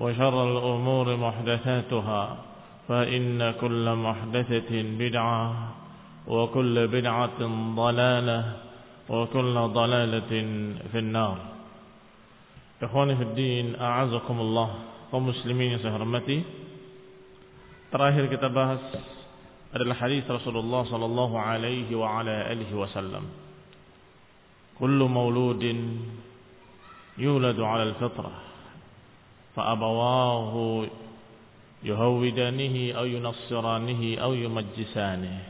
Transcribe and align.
وشر 0.00 0.36
الأمور 0.50 1.16
محدثاتها 1.16 2.36
فإن 2.88 3.50
كل 3.60 3.86
محدثة 3.94 4.70
بدعة 4.98 5.42
وكل 6.26 6.88
بدعة 6.88 7.40
ضلالة 7.76 8.56
وكل 9.08 9.54
ضلالة 9.54 10.32
في 10.92 10.98
النار 10.98 11.38
din, 13.32 13.80
a'azakumullah, 13.80 14.68
kaum 15.08 15.32
muslimin 15.32 15.72
yang 15.72 15.80
saya 15.80 15.96
hormati. 15.96 16.44
Terakhir 17.88 18.28
kita 18.28 18.52
bahas 18.52 18.82
adalah 19.72 19.96
hadis 20.04 20.20
Rasulullah 20.28 20.84
sallallahu 20.84 21.32
alaihi 21.32 21.88
wa 21.96 22.20
ala 22.20 22.44
alihi 22.44 22.76
wasallam. 22.76 23.24
Kullu 24.76 25.08
mauludin 25.08 26.12
yuladu 27.16 27.64
ala 27.64 27.88
al-fitrah 27.88 28.43
فأبواه 29.54 30.54
يهودانه 31.84 32.76
أو 32.98 33.04
ينصرانه 33.04 34.02
أو 34.18 34.30
يمجسانه. 34.34 35.40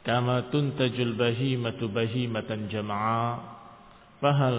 كما 0.00 0.36
تنتج 0.48 0.96
البهيمة 1.00 1.80
بهيمة 1.80 2.50
جمعا 2.72 3.38
فهل 4.20 4.56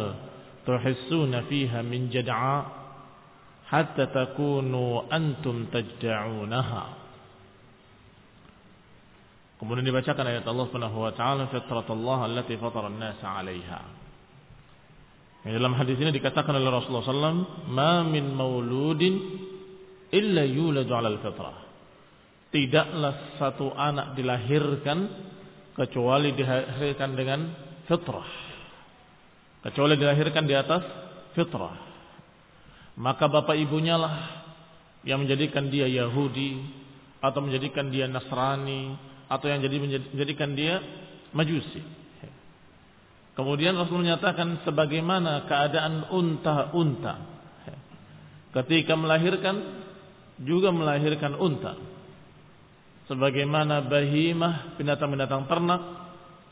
تحسون 0.67 1.33
فيها 1.49 1.81
من 1.81 2.09
جدعا 2.09 2.65
حتى 3.69 4.05
تكونوا 4.05 5.15
أنتم 5.15 5.65
تجدعونها. 5.73 6.85
Kemudian 9.61 9.85
dibacakan 9.85 10.25
ayat 10.25 10.45
Allah 10.49 10.65
Subhanahu 10.73 11.05
wa 11.05 11.13
taala 11.13 11.45
fitratullah 11.53 12.25
allati 12.25 12.57
fatara 12.57 12.89
an-nas 12.89 13.21
'alayha. 13.21 14.00
Dalam 15.41 15.73
hadis 15.73 15.97
ini 15.97 16.13
dikatakan 16.13 16.53
oleh 16.53 16.69
Rasulullah 16.69 17.01
SAW, 17.01 17.65
"Ma 17.73 18.05
min 18.05 18.29
mauludin 18.29 19.13
illa 20.13 20.45
yuladu 20.45 20.93
'alal 20.93 21.17
fitrah." 21.17 21.57
Tidaklah 22.53 23.41
satu 23.41 23.73
anak 23.73 24.13
dilahirkan 24.13 24.99
kecuali 25.73 26.35
dilahirkan 26.37 27.09
dengan 27.17 27.39
fitrah. 27.89 28.29
Kecuali 29.65 29.97
dilahirkan 29.97 30.45
di 30.45 30.53
atas 30.53 30.83
fitrah. 31.33 31.89
Maka 33.01 33.25
bapak 33.25 33.57
ibunya 33.57 33.97
lah 33.97 34.15
yang 35.01 35.25
menjadikan 35.25 35.71
dia 35.73 35.89
Yahudi 35.89 36.59
atau 37.17 37.41
menjadikan 37.41 37.89
dia 37.89 38.05
Nasrani 38.05 38.93
atau 39.25 39.47
yang 39.47 39.63
jadi 39.63 39.77
menjadikan 39.79 40.53
dia 40.53 40.81
Majusi. 41.31 41.79
Kemudian 43.31 43.79
Rasul 43.79 44.03
menyatakan 44.03 44.59
sebagaimana 44.67 45.47
keadaan 45.47 46.11
unta-unta 46.11 47.31
ketika 48.51 48.99
melahirkan 48.99 49.87
juga 50.43 50.73
melahirkan 50.73 51.39
unta. 51.39 51.79
Sebagaimana 53.07 53.87
bahimah 53.87 54.75
binatang-binatang 54.79 55.47
ternak 55.47 55.81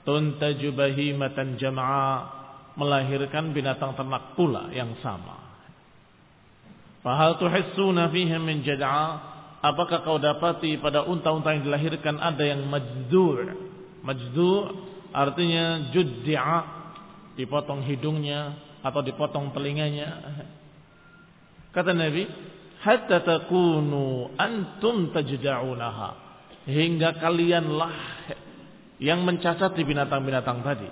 tuntaju 0.04 0.70
bahimatan 0.76 1.56
jama'a 1.60 2.12
melahirkan 2.76 3.52
binatang 3.52 3.96
ternak 3.96 4.36
pula 4.40 4.72
yang 4.72 4.96
sama. 5.04 5.40
Fahal 7.00 7.40
tuhissuna 7.40 8.12
fihim 8.12 8.44
min? 8.44 8.60
Apakah 9.60 10.08
kau 10.08 10.16
dapati 10.16 10.80
pada 10.80 11.04
unta-unta 11.04 11.52
yang 11.52 11.68
dilahirkan 11.68 12.16
ada 12.16 12.44
yang 12.48 12.64
majdu'? 12.72 13.52
Majdu' 14.04 14.64
artinya 15.12 15.94
juddi'a, 15.94 16.60
dipotong 17.40 17.86
hidungnya 17.88 18.60
atau 18.84 19.00
dipotong 19.00 19.56
telinganya. 19.56 20.10
Kata 21.72 21.94
Nabi, 21.94 22.26
hatta 22.84 23.24
takunu 23.24 24.34
antum 24.36 25.14
tajda'unaha. 25.14 26.28
Hingga 26.70 27.18
kalianlah 27.18 27.96
yang 29.00 29.24
mencacati 29.26 29.82
binatang-binatang 29.82 30.60
tadi. 30.62 30.90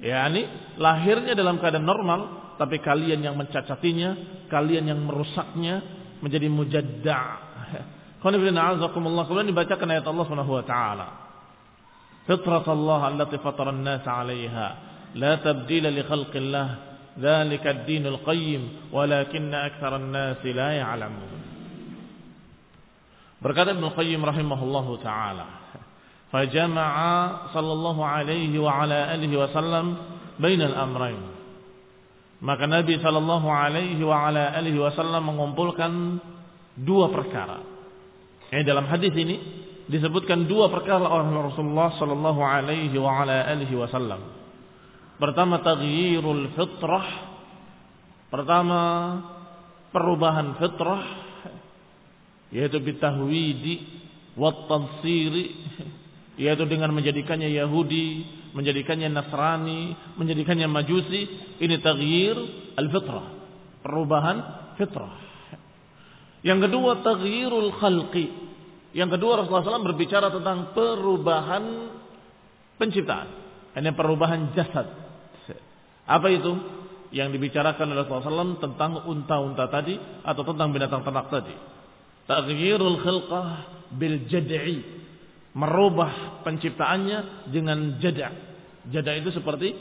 Ya, 0.00 0.26
ini 0.28 0.48
lahirnya 0.80 1.36
dalam 1.36 1.60
keadaan 1.60 1.86
normal, 1.86 2.54
tapi 2.56 2.80
kalian 2.80 3.20
yang 3.20 3.36
mencacatinya, 3.36 4.42
kalian 4.48 4.88
yang 4.88 5.00
merusaknya 5.04 5.80
menjadi 6.20 6.48
mujadda'. 6.48 7.28
Kemudian 8.20 9.48
dibacakan 9.48 9.88
ayat 9.96 10.04
Allah 10.04 10.24
Subhanahu 10.28 10.52
wa 10.60 10.64
taala. 10.66 11.29
Fitrat 12.25 12.65
Allah 12.67 13.01
allati 13.05 13.37
fatara 13.37 13.69
an-nas 13.69 14.01
'alayha, 14.01 14.67
la 15.15 15.37
tabdila 15.37 15.93
li 15.93 16.01
khalqillah, 16.01 16.67
dzalika 17.17 17.69
ad-dinul 17.69 18.19
qayyim, 18.25 18.91
walakinna 18.91 19.69
aktsara 19.69 20.01
an-nas 20.01 20.41
la 20.41 20.69
ya'lamun. 20.73 21.31
Berkata 23.41 23.77
Ibnu 23.77 23.93
Qayyim 23.93 24.21
rahimahullahu 24.25 25.03
taala, 25.05 25.65
فجمع 26.35 26.93
صلى 27.55 27.71
الله 27.71 27.97
عليه 28.05 28.59
وعلى 28.59 28.97
آله 29.15 29.31
وسلم 29.39 29.85
بين 30.41 30.61
الأمرين 30.67 31.35
maka 32.45 32.67
Nabi 32.67 32.99
Shallallahu 32.99 33.47
Alaihi 33.47 34.03
Wasallam 34.77 35.33
mengumpulkan 35.33 36.21
dua 36.77 37.09
perkara. 37.09 37.63
Eh, 38.53 38.61
dalam 38.61 38.85
hadis 38.85 39.15
ini 39.15 39.39
disebutkan 39.90 40.46
dua 40.46 40.70
perkara 40.70 41.02
oleh 41.02 41.50
Rasulullah 41.50 41.90
Shallallahu 41.98 42.40
Alaihi 42.40 42.94
Wasallam. 43.74 44.22
Pertama 45.18 45.60
taghyirul 45.60 46.54
fitrah. 46.54 47.08
Pertama 48.30 48.80
perubahan 49.90 50.54
fitrah 50.62 51.02
yaitu 52.54 52.78
bitahwidi 52.82 53.82
wat 54.38 54.70
tansiri 54.70 55.54
yaitu 56.40 56.64
dengan 56.64 56.94
menjadikannya 56.96 57.52
Yahudi, 57.52 58.24
menjadikannya 58.56 59.12
Nasrani, 59.12 59.92
menjadikannya 60.16 60.72
Majusi, 60.72 61.28
ini 61.60 61.76
taghyir 61.84 62.32
al-fitrah, 62.80 63.26
perubahan 63.84 64.38
fitrah. 64.80 65.20
Yang 66.40 66.70
kedua 66.70 67.04
taghyirul 67.04 67.76
khalqi. 67.76 68.49
Yang 68.90 69.18
kedua 69.18 69.38
Rasulullah 69.38 69.78
SAW 69.78 69.86
berbicara 69.86 70.34
tentang 70.34 70.74
perubahan 70.74 71.64
penciptaan. 72.74 73.28
Ini 73.78 73.94
perubahan 73.94 74.50
jasad. 74.54 74.86
Apa 76.10 76.26
itu? 76.30 76.52
Yang 77.10 77.38
dibicarakan 77.38 77.86
oleh 77.90 78.06
Rasulullah 78.06 78.54
SAW 78.54 78.62
tentang 78.62 78.92
unta-unta 79.06 79.66
tadi 79.70 79.94
atau 80.26 80.42
tentang 80.42 80.74
binatang 80.74 81.02
ternak 81.06 81.30
tadi. 81.30 81.54
Taghyirul 82.26 82.98
khalqah 83.02 83.46
bil 83.94 84.26
jad'i 84.30 85.00
merubah 85.54 86.42
penciptaannya 86.46 87.50
dengan 87.50 87.98
jada. 87.98 88.30
Jada 88.90 89.12
itu 89.18 89.34
seperti 89.34 89.74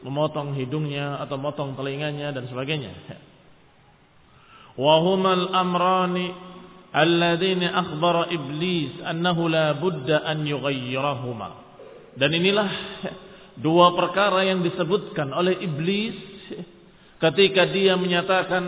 memotong 0.00 0.56
hidungnya 0.56 1.20
atau 1.20 1.36
memotong 1.36 1.76
telinganya 1.76 2.32
dan 2.32 2.48
sebagainya. 2.48 2.92
Wahumal 4.80 5.52
amrani 5.52 6.32
alladzina 6.90 7.74
akhbara 7.74 8.30
iblis 8.30 8.98
annahu 9.02 9.46
la 9.46 9.74
budda 9.78 10.26
an 10.26 10.42
yughayyirahuma. 10.46 11.48
Dan 12.18 12.34
inilah 12.34 12.70
dua 13.64 13.94
perkara 13.94 14.46
yang 14.46 14.62
disebutkan 14.66 15.30
oleh 15.30 15.58
iblis 15.62 16.18
ketika 17.22 17.68
dia 17.70 17.94
menyatakan 17.94 18.64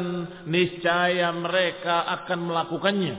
niscaya 0.46 1.30
mereka 1.34 2.06
akan 2.22 2.38
melakukannya. 2.46 3.16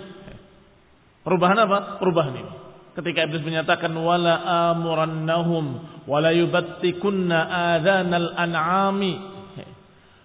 Perubahan 1.23 1.59
apa? 1.63 1.79
Perubahan 1.99 2.35
ini 2.35 2.53
ketika 2.93 3.25
iblis 3.25 3.41
menyatakan 3.41 3.89
wala 3.97 4.69
amurannahum 4.71 5.65
wala 6.05 6.29
yubattikunna 6.29 7.37
adhanal 7.77 8.37
an'ami 8.37 9.17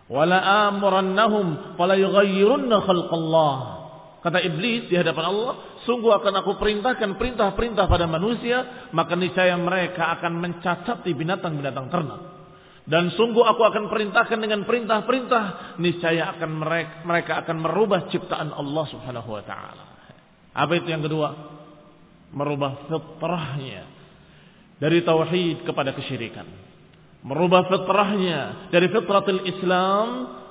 wala 0.09 0.69
amurannahum 0.69 1.77
wala 1.81 1.97
yughayyirunna 1.97 2.77
khalqallah 2.85 3.78
kata 4.19 4.39
iblis 4.43 4.91
di 4.91 4.99
hadapan 4.99 5.25
Allah 5.31 5.53
sungguh 5.87 6.11
akan 6.19 6.43
aku 6.43 6.59
perintahkan 6.59 7.15
perintah-perintah 7.17 7.87
pada 7.87 8.11
manusia 8.11 8.91
maka 8.91 9.15
niscaya 9.15 9.55
mereka 9.55 10.19
akan 10.19 10.33
mencacati 10.39 11.11
binatang-binatang 11.15 11.87
ternak. 11.89 12.21
Dan 12.89 13.13
sungguh 13.13 13.45
aku 13.45 13.69
akan 13.69 13.93
perintahkan 13.93 14.41
dengan 14.41 14.65
perintah-perintah 14.65 15.77
niscaya 15.77 16.33
akan 16.37 16.51
mereka 16.57 16.95
mereka 17.05 17.33
akan 17.45 17.57
merubah 17.61 18.09
ciptaan 18.09 18.49
Allah 18.49 18.85
Subhanahu 18.89 19.29
wa 19.29 19.45
taala. 19.45 19.85
Apa 20.57 20.73
itu 20.81 20.89
yang 20.89 21.05
kedua? 21.05 21.37
Merubah 22.33 22.89
fitrahnya 22.89 23.85
dari 24.81 25.05
tauhid 25.05 25.69
kepada 25.69 25.93
kesyirikan. 25.93 26.49
Merubah 27.29 27.67
fitrahnya 27.69 28.71
dari 28.73 28.89
fitratul 28.89 29.43
Islam, 29.45 30.07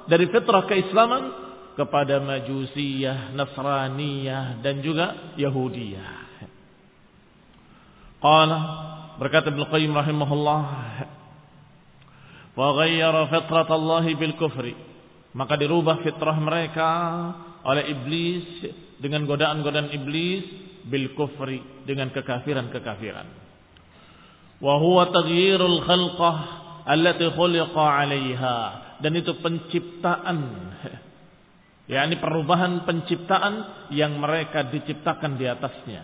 dari 0.05 0.29
fitrah 0.29 0.67
keislaman 0.67 1.46
kepada 1.77 2.17
majusiyah, 2.17 3.37
nasraniyah 3.37 4.65
dan 4.65 4.81
juga 4.81 5.37
yahudiyah. 5.37 6.25
Qala 8.17 8.59
berkata 9.21 9.53
Ibnu 9.53 9.69
Qayyim 9.69 9.93
rahimahullah 9.93 10.61
wa 12.57 12.67
ghayyara 12.81 13.29
fitrat 13.29 13.69
Allah 13.69 14.05
bil 14.17 14.33
kufri 14.41 14.73
maka 15.37 15.53
dirubah 15.53 16.01
fitrah 16.01 16.33
mereka 16.41 16.89
oleh 17.61 17.93
iblis 17.93 18.73
dengan 18.97 19.29
godaan-godaan 19.29 19.93
iblis 19.93 20.41
bil 20.89 21.13
kufri 21.13 21.61
dengan 21.85 22.09
kekafiran-kekafiran. 22.09 23.27
Wa 24.57 24.81
huwa 24.81 25.13
taghyirul 25.13 25.85
khalqah 25.85 26.35
allati 26.89 27.29
khuliqa 27.29 27.83
'alaiha 27.85 28.57
dan 28.97 29.13
itu 29.13 29.37
penciptaan 29.37 30.39
yakni 31.87 32.19
perubahan 32.19 32.83
penciptaan 32.83 33.87
yang 33.95 34.19
mereka 34.19 34.67
diciptakan 34.67 35.39
di 35.39 35.47
atasnya. 35.47 36.03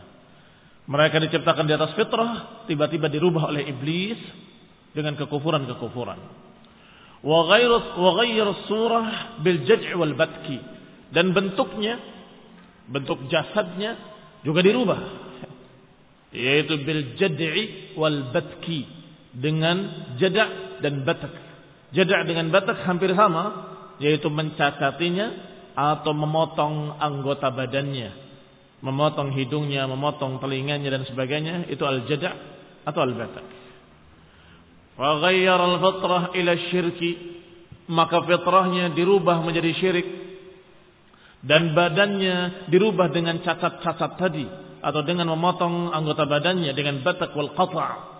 Mereka 0.83 1.15
diciptakan 1.27 1.63
di 1.67 1.73
atas 1.75 1.95
fitrah, 1.95 2.63
tiba-tiba 2.67 3.07
dirubah 3.07 3.51
oleh 3.51 3.67
iblis 3.71 4.19
dengan 4.91 5.15
kekufuran-kekufuran. 5.15 6.19
Wa 7.23 7.39
ghayr 8.19 8.47
surah 8.67 9.39
bil 9.39 9.63
wal 9.95 10.15
batki 10.15 10.59
dan 11.15 11.31
bentuknya 11.31 11.99
bentuk 12.83 13.31
jasadnya 13.31 13.95
juga 14.43 14.59
dirubah 14.59 14.99
yaitu 16.35 16.83
bil 16.83 17.15
wal 17.95 18.33
batki 18.35 18.83
dengan 19.31 20.09
jada' 20.19 20.81
dan 20.83 21.07
batak. 21.07 21.31
Jada' 21.95 22.27
dengan 22.27 22.51
batak 22.51 22.83
hampir 22.83 23.15
sama 23.15 23.71
yaitu 24.03 24.27
mencacatinya 24.27 25.52
atau 25.73 26.13
memotong 26.13 27.01
anggota 27.01 27.49
badannya, 27.49 28.13
memotong 28.81 29.33
hidungnya, 29.33 29.89
memotong 29.89 30.37
telinganya 30.37 30.93
dan 30.93 31.03
sebagainya 31.09 31.69
itu 31.69 31.81
al 31.85 32.05
jada' 32.05 32.35
atau 32.85 33.01
al 33.01 33.13
batak. 33.17 33.45
Wa 34.93 35.17
ghayyara 35.21 35.65
al 35.65 35.77
fitrah 35.81 36.23
ila 36.37 36.51
syirki 36.69 37.11
maka 37.89 38.23
fitrahnya 38.23 38.95
dirubah 38.95 39.43
menjadi 39.43 39.71
syirik 39.75 40.07
dan 41.43 41.75
badannya 41.75 42.69
dirubah 42.71 43.11
dengan 43.11 43.43
cacat-cacat 43.43 44.11
tadi 44.15 44.47
atau 44.79 45.01
dengan 45.03 45.31
memotong 45.35 45.91
anggota 45.91 46.23
badannya 46.23 46.71
dengan 46.71 47.03
batak 47.03 47.35
wal 47.35 47.51
qata'. 47.51 48.15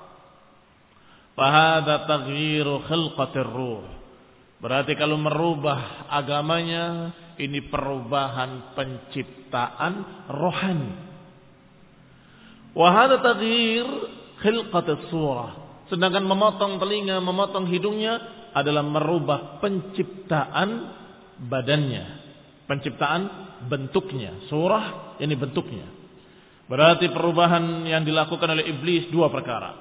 Fahada 1.34 2.06
taghyiru 2.06 2.84
khilqatir 2.86 3.48
ruh. 3.48 4.03
Berarti 4.64 4.96
kalau 4.96 5.20
merubah 5.20 6.08
agamanya 6.08 7.12
ini 7.36 7.68
perubahan 7.68 8.72
penciptaan 8.80 10.24
rohani. 10.32 10.94
Wahada 12.72 13.20
taghyir 13.20 13.86
khilqatis 14.40 15.12
surah. 15.12 15.52
Sedangkan 15.92 16.24
memotong 16.24 16.80
telinga, 16.80 17.20
memotong 17.20 17.68
hidungnya 17.68 18.18
adalah 18.56 18.88
merubah 18.88 19.60
penciptaan 19.60 20.70
badannya 21.44 22.24
penciptaan 22.68 23.22
bentuknya. 23.68 24.48
Surah 24.48 25.18
ini 25.20 25.36
bentuknya. 25.36 25.88
Berarti 26.68 27.12
perubahan 27.12 27.84
yang 27.86 28.08
dilakukan 28.08 28.48
oleh 28.48 28.66
iblis 28.72 29.12
dua 29.12 29.28
perkara. 29.28 29.76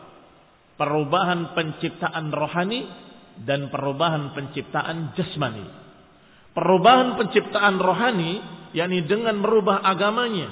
Perubahan 0.74 1.54
penciptaan 1.54 2.34
rohani 2.34 2.80
dan 3.40 3.72
perubahan 3.72 4.36
penciptaan 4.36 5.16
jasmani. 5.16 5.64
Perubahan 6.52 7.16
penciptaan 7.16 7.80
rohani 7.80 8.44
yakni 8.76 9.04
dengan 9.08 9.40
merubah 9.40 9.80
agamanya, 9.80 10.48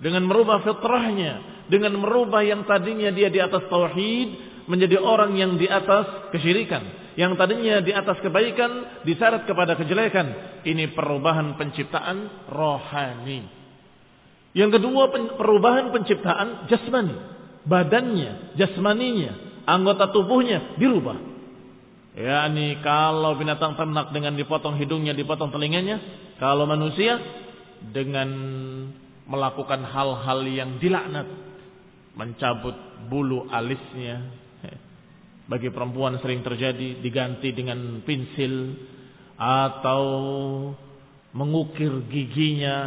dengan 0.00 0.24
merubah 0.24 0.64
fitrahnya, 0.64 1.64
dengan 1.68 2.00
merubah 2.00 2.40
yang 2.40 2.64
tadinya 2.64 3.12
dia 3.12 3.28
di 3.28 3.40
atas 3.40 3.68
tauhid 3.68 4.28
menjadi 4.64 4.96
orang 4.96 5.36
yang 5.36 5.60
di 5.60 5.68
atas 5.68 6.32
kesyirikan 6.32 7.04
yang 7.14 7.38
tadinya 7.38 7.78
di 7.78 7.94
atas 7.94 8.18
kebaikan 8.18 9.02
diseret 9.06 9.46
kepada 9.46 9.78
kejelekan. 9.78 10.60
Ini 10.66 10.94
perubahan 10.94 11.54
penciptaan 11.54 12.50
rohani. 12.50 13.46
Yang 14.54 14.78
kedua 14.78 15.10
perubahan 15.38 15.90
penciptaan 15.94 16.70
jasmani. 16.70 17.16
Badannya, 17.64 18.54
jasmaninya, 18.60 19.64
anggota 19.64 20.12
tubuhnya 20.12 20.76
dirubah. 20.76 21.33
Ya, 22.14 22.46
ini 22.46 22.78
kalau 22.78 23.34
binatang 23.34 23.74
ternak 23.74 24.14
dengan 24.14 24.38
dipotong 24.38 24.78
hidungnya, 24.78 25.18
dipotong 25.18 25.50
telinganya, 25.50 25.98
kalau 26.38 26.62
manusia 26.62 27.18
dengan 27.90 28.30
melakukan 29.26 29.82
hal-hal 29.82 30.46
yang 30.46 30.78
dilaknat, 30.78 31.26
mencabut 32.14 32.78
bulu 33.10 33.50
alisnya, 33.50 34.30
bagi 35.50 35.74
perempuan 35.74 36.22
sering 36.22 36.46
terjadi 36.46 37.02
diganti 37.02 37.50
dengan 37.50 37.98
pensil 38.06 38.78
atau 39.34 40.02
mengukir 41.34 41.90
giginya, 42.06 42.78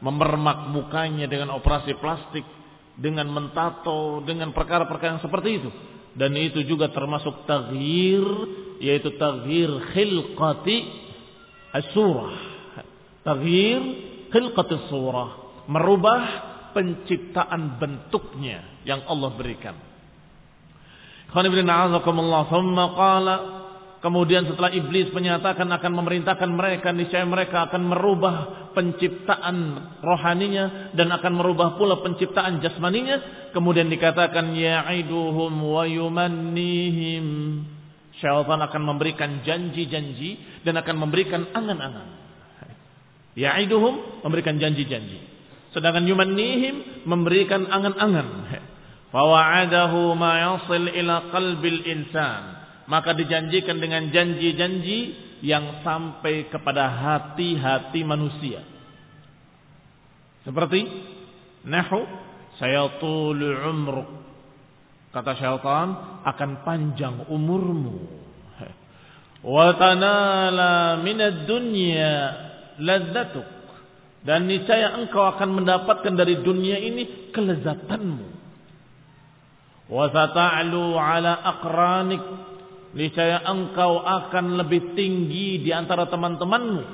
memermak 0.00 0.72
mukanya 0.72 1.28
dengan 1.28 1.52
operasi 1.60 1.92
plastik, 2.00 2.48
dengan 2.96 3.28
mentato, 3.28 4.24
dengan 4.24 4.56
perkara-perkara 4.56 5.20
yang 5.20 5.24
seperti 5.24 5.60
itu. 5.60 5.70
Dan 6.12 6.36
itu 6.36 6.60
juga 6.68 6.92
termasuk 6.92 7.48
taghyir, 7.48 8.24
yaitu 8.84 9.16
taghyir 9.16 9.70
khilqati 9.96 10.76
as-surah. 11.72 12.34
Taghyir 13.24 13.80
khilqati 14.28 14.74
surah. 14.92 15.30
Merubah 15.70 16.22
penciptaan 16.76 17.78
bentuknya 17.80 18.82
yang 18.82 19.06
Allah 19.08 19.30
berikan. 19.32 19.76
Khana 21.32 21.48
bin 21.48 21.64
a'azakumullah 21.64 22.42
thumma 22.52 22.84
qala 22.92 23.34
Kemudian 24.02 24.50
setelah 24.50 24.74
iblis 24.74 25.14
menyatakan 25.14 25.70
akan 25.70 25.92
memerintahkan 26.02 26.50
mereka, 26.50 26.90
niscaya 26.90 27.22
mereka 27.22 27.70
akan 27.70 27.86
merubah 27.86 28.34
penciptaan 28.74 29.78
rohaninya 30.02 30.90
dan 30.98 31.06
akan 31.14 31.38
merubah 31.38 31.78
pula 31.78 32.02
penciptaan 32.02 32.58
jasmaninya. 32.58 33.46
Kemudian 33.54 33.86
dikatakan 33.86 34.58
ya'iduhum 34.58 35.54
wa 35.54 35.86
yumannihim. 35.86 37.26
Syaitan 38.18 38.58
akan 38.66 38.82
memberikan 38.82 39.46
janji-janji 39.46 40.62
dan 40.66 40.82
akan 40.82 40.96
memberikan 40.98 41.46
angan-angan. 41.54 42.08
Ya'iduhum 43.38 44.26
memberikan 44.26 44.58
janji-janji. 44.58 45.30
Sedangkan 45.70 46.10
yumannihim 46.10 47.06
memberikan 47.06 47.70
angan-angan. 47.70 48.50
Fawa'adahu 49.14 50.10
ma 50.18 50.58
yasil 50.58 50.90
ila 50.90 51.30
qalbil 51.30 51.86
insan 51.86 52.61
maka 52.86 53.14
dijanjikan 53.14 53.78
dengan 53.78 54.10
janji-janji 54.10 55.30
yang 55.42 55.82
sampai 55.82 56.46
kepada 56.50 56.86
hati-hati 56.86 58.00
manusia. 58.06 58.62
Seperti 60.42 60.86
nahu 61.66 62.02
sayatulu 62.58 63.46
umruk. 63.70 64.10
Kata 65.12 65.36
syaitan 65.36 65.88
akan 66.24 66.50
panjang 66.64 67.28
umurmu. 67.28 68.22
Wa 69.42 69.74
tanala 69.76 71.02
minad 71.02 71.44
dunya 71.44 72.14
ladzatuk. 72.78 73.44
Dan 74.22 74.46
niscaya 74.46 74.94
engkau 75.02 75.26
akan 75.34 75.50
mendapatkan 75.62 76.14
dari 76.14 76.38
dunia 76.46 76.78
ini 76.78 77.34
kelezatanmu. 77.34 78.26
Wa 79.90 80.06
sata'lu 80.14 80.94
ala 80.94 81.42
aqranik 81.42 82.22
niscaya 82.92 83.40
engkau 83.48 84.04
akan 84.04 84.60
lebih 84.60 84.92
tinggi 84.92 85.60
di 85.64 85.70
antara 85.72 86.08
teman-temanmu. 86.08 86.84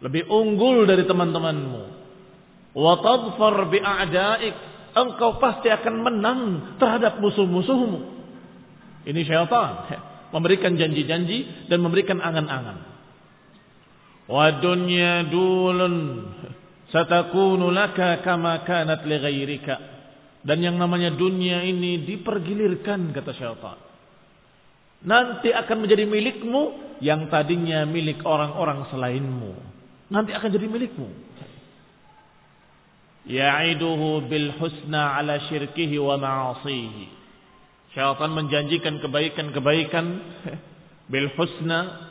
Lebih 0.00 0.28
unggul 0.28 0.88
dari 0.88 1.04
teman-temanmu. 1.04 1.82
Wa 2.76 2.94
tadfar 3.00 3.68
bi 3.68 3.80
a'daik. 3.80 4.56
Engkau 4.90 5.38
pasti 5.38 5.70
akan 5.70 5.94
menang 6.02 6.40
terhadap 6.82 7.22
musuh-musuhmu. 7.22 8.00
Ini 9.06 9.20
syaitan 9.22 9.86
memberikan 10.34 10.74
janji-janji 10.76 11.68
dan 11.70 11.78
memberikan 11.80 12.18
angan-angan. 12.18 12.78
Wa 14.26 14.60
dunya 14.62 15.26
dulun 15.30 16.26
satakunu 16.90 17.70
laka 17.70 18.20
kama 18.20 18.66
kanat 18.66 19.06
li 19.06 19.16
ghairika. 19.16 19.76
Dan 20.40 20.64
yang 20.64 20.80
namanya 20.80 21.12
dunia 21.12 21.60
ini 21.60 22.00
dipergilirkan 22.08 23.12
kata 23.12 23.32
syaitan 23.36 23.89
nanti 25.04 25.52
akan 25.52 25.76
menjadi 25.84 26.04
milikmu 26.04 26.62
yang 27.00 27.32
tadinya 27.32 27.88
milik 27.88 28.20
orang-orang 28.24 28.88
selainmu. 28.92 29.52
Nanti 30.12 30.36
akan 30.36 30.50
jadi 30.52 30.66
milikmu. 30.68 31.08
Ya'iduhu 33.30 34.26
bil 34.28 34.52
husna 34.56 35.16
ala 35.16 35.40
syirkihi 35.48 35.96
wa 36.00 36.16
ma'asihi. 36.16 37.06
Syaitan 37.94 38.30
menjanjikan 38.32 39.02
kebaikan-kebaikan 39.02 40.06
bil 41.12 41.28
husna 41.34 42.10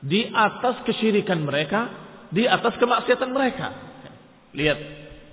di 0.00 0.26
atas 0.32 0.80
kesyirikan 0.88 1.44
mereka, 1.44 1.90
di 2.32 2.48
atas 2.48 2.76
kemaksiatan 2.80 3.30
mereka. 3.30 3.68
Lihat, 4.56 4.78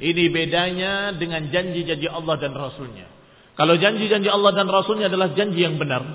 ini 0.04 0.30
bedanya 0.30 1.16
dengan 1.16 1.50
janji-janji 1.50 2.06
Allah 2.06 2.36
dan 2.38 2.54
Rasulnya. 2.54 3.08
Kalau 3.58 3.74
janji-janji 3.74 4.30
Allah 4.30 4.54
dan 4.54 4.70
Rasulnya 4.70 5.10
adalah 5.10 5.34
janji 5.34 5.66
yang 5.66 5.82
benar, 5.82 6.06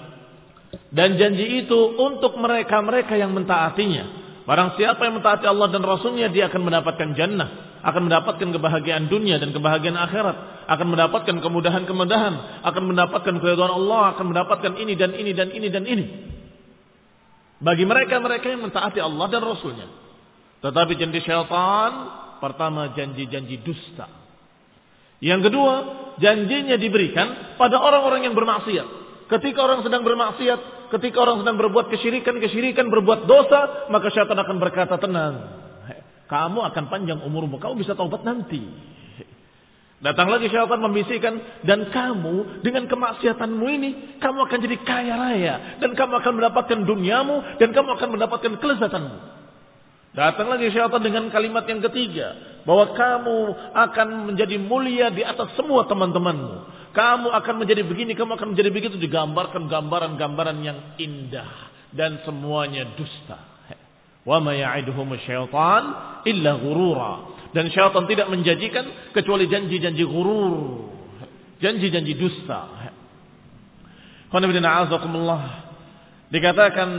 dan 0.93 1.17
janji 1.17 1.65
itu 1.65 1.97
untuk 1.97 2.37
mereka-mereka 2.37 3.17
yang 3.17 3.33
mentaatinya. 3.33 4.23
Barang 4.45 4.77
siapa 4.77 5.09
yang 5.09 5.23
mentaati 5.23 5.49
Allah 5.49 5.73
dan 5.73 5.81
Rasulnya, 5.81 6.29
dia 6.29 6.53
akan 6.53 6.69
mendapatkan 6.69 7.09
jannah. 7.17 7.81
Akan 7.83 8.07
mendapatkan 8.07 8.49
kebahagiaan 8.53 9.09
dunia 9.09 9.41
dan 9.41 9.57
kebahagiaan 9.57 9.99
akhirat. 9.99 10.69
Akan 10.69 10.93
mendapatkan 10.93 11.37
kemudahan-kemudahan. 11.41 12.63
Akan 12.63 12.83
mendapatkan 12.87 13.35
keridhaan 13.41 13.73
Allah. 13.73 14.15
Akan 14.15 14.31
mendapatkan 14.31 14.73
ini 14.79 14.95
dan 14.95 15.17
ini 15.17 15.33
dan 15.33 15.49
ini 15.51 15.69
dan 15.73 15.85
ini. 15.89 16.05
Bagi 17.63 17.87
mereka-mereka 17.87 18.47
yang 18.51 18.67
mentaati 18.67 18.99
Allah 19.01 19.27
dan 19.31 19.43
Rasulnya. 19.43 19.89
Tetapi 20.63 20.93
janji 20.95 21.23
syaitan, 21.23 21.93
pertama 22.39 22.91
janji-janji 22.95 23.63
dusta. 23.67 24.07
Yang 25.23 25.51
kedua, 25.51 25.75
janjinya 26.19 26.75
diberikan 26.79 27.57
pada 27.59 27.79
orang-orang 27.79 28.27
yang 28.27 28.35
bermaksiat. 28.35 29.02
Ketika 29.31 29.61
orang 29.63 29.87
sedang 29.87 30.03
bermaksiat, 30.03 30.91
ketika 30.93 31.23
orang 31.23 31.43
sedang 31.43 31.57
berbuat 31.59 31.91
kesyirikan-kesyirikan, 31.93 32.89
berbuat 32.91 33.25
dosa, 33.27 33.91
maka 33.91 34.11
syaitan 34.11 34.39
akan 34.39 34.57
berkata, 34.59 34.99
tenang. 34.99 35.35
Kamu 36.27 36.65
akan 36.65 36.85
panjang 36.89 37.21
umurmu, 37.21 37.61
kamu 37.61 37.85
bisa 37.85 37.93
taubat 37.93 38.25
nanti. 38.25 38.65
Datang 40.03 40.35
lagi 40.35 40.51
syaitan 40.51 40.83
membisikkan, 40.83 41.63
dan 41.63 41.87
kamu 41.95 42.65
dengan 42.67 42.91
kemaksiatanmu 42.91 43.67
ini, 43.71 43.91
kamu 44.19 44.39
akan 44.51 44.59
jadi 44.59 44.77
kaya 44.83 45.15
raya. 45.15 45.55
Dan 45.79 45.95
kamu 45.95 46.19
akan 46.19 46.33
mendapatkan 46.43 46.79
duniamu, 46.83 47.61
dan 47.63 47.71
kamu 47.71 47.89
akan 48.01 48.09
mendapatkan 48.19 48.53
kelezatanmu. 48.59 49.17
Datang 50.13 50.51
lagi 50.51 50.69
syaitan 50.75 51.01
dengan 51.01 51.31
kalimat 51.33 51.65
yang 51.71 51.81
ketiga. 51.89 52.35
Bahwa 52.69 52.93
kamu 52.93 53.39
akan 53.73 54.09
menjadi 54.29 54.59
mulia 54.61 55.09
di 55.09 55.25
atas 55.25 55.55
semua 55.57 55.89
teman-temanmu. 55.89 56.82
Kamu 56.93 57.33
akan 57.33 57.55
menjadi 57.65 57.83
begini, 57.85 58.13
kamu 58.13 58.37
akan 58.37 58.49
menjadi 58.53 58.71
begitu. 58.73 58.97
Digambarkan 59.01 59.69
gambaran-gambaran 59.69 60.59
yang 60.61 60.79
indah. 61.01 61.73
Dan 61.93 62.21
semuanya 62.25 62.89
dusta. 62.97 63.37
Wa 64.23 64.39
ma 64.39 64.53
ya'iduhum 64.57 65.13
syaitan 65.25 65.83
illa 66.25 66.57
ghurura. 66.57 67.13
Dan 67.53 67.69
syaitan 67.69 68.09
tidak 68.09 68.29
menjanjikan 68.33 69.13
kecuali 69.13 69.49
janji-janji 69.49 70.05
gurur. 70.05 70.89
Janji-janji 71.61 72.13
dusta. 72.17 72.61
Dikatakan 76.33 76.91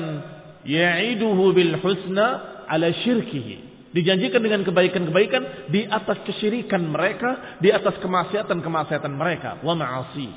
ya'iduhu 0.65 1.43
bil 1.57 1.73
husna 1.81 2.27
ala 2.69 2.93
syirkihi 2.93 3.72
Dijanjikan 3.93 4.41
dengan 4.41 4.65
kebaikan-kebaikan 4.65 5.69
di 5.69 5.85
atas 5.85 6.25
kesyirikan 6.25 6.81
mereka, 6.81 7.61
di 7.61 7.69
atas 7.69 8.01
kemaksiatan-kemaksiatan 8.01 9.13
mereka. 9.13 9.61
Wa 9.61 9.77
ma'asi. 9.77 10.29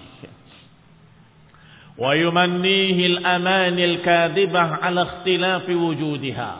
Wa 1.96 2.12
yumannihil 2.12 3.24
amanil 3.24 4.04
kadibah 4.04 4.84
ala 4.84 5.08
ikhtilafi 5.08 5.72
wujudiha. 5.72 6.52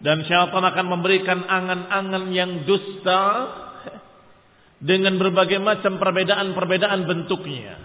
Dan 0.00 0.24
syaitan 0.24 0.64
akan 0.64 0.86
memberikan 0.88 1.44
angan-angan 1.44 2.32
yang 2.32 2.64
dusta 2.64 3.52
dengan 4.80 5.20
berbagai 5.20 5.60
macam 5.60 6.00
perbedaan-perbedaan 6.00 7.04
bentuknya. 7.04 7.76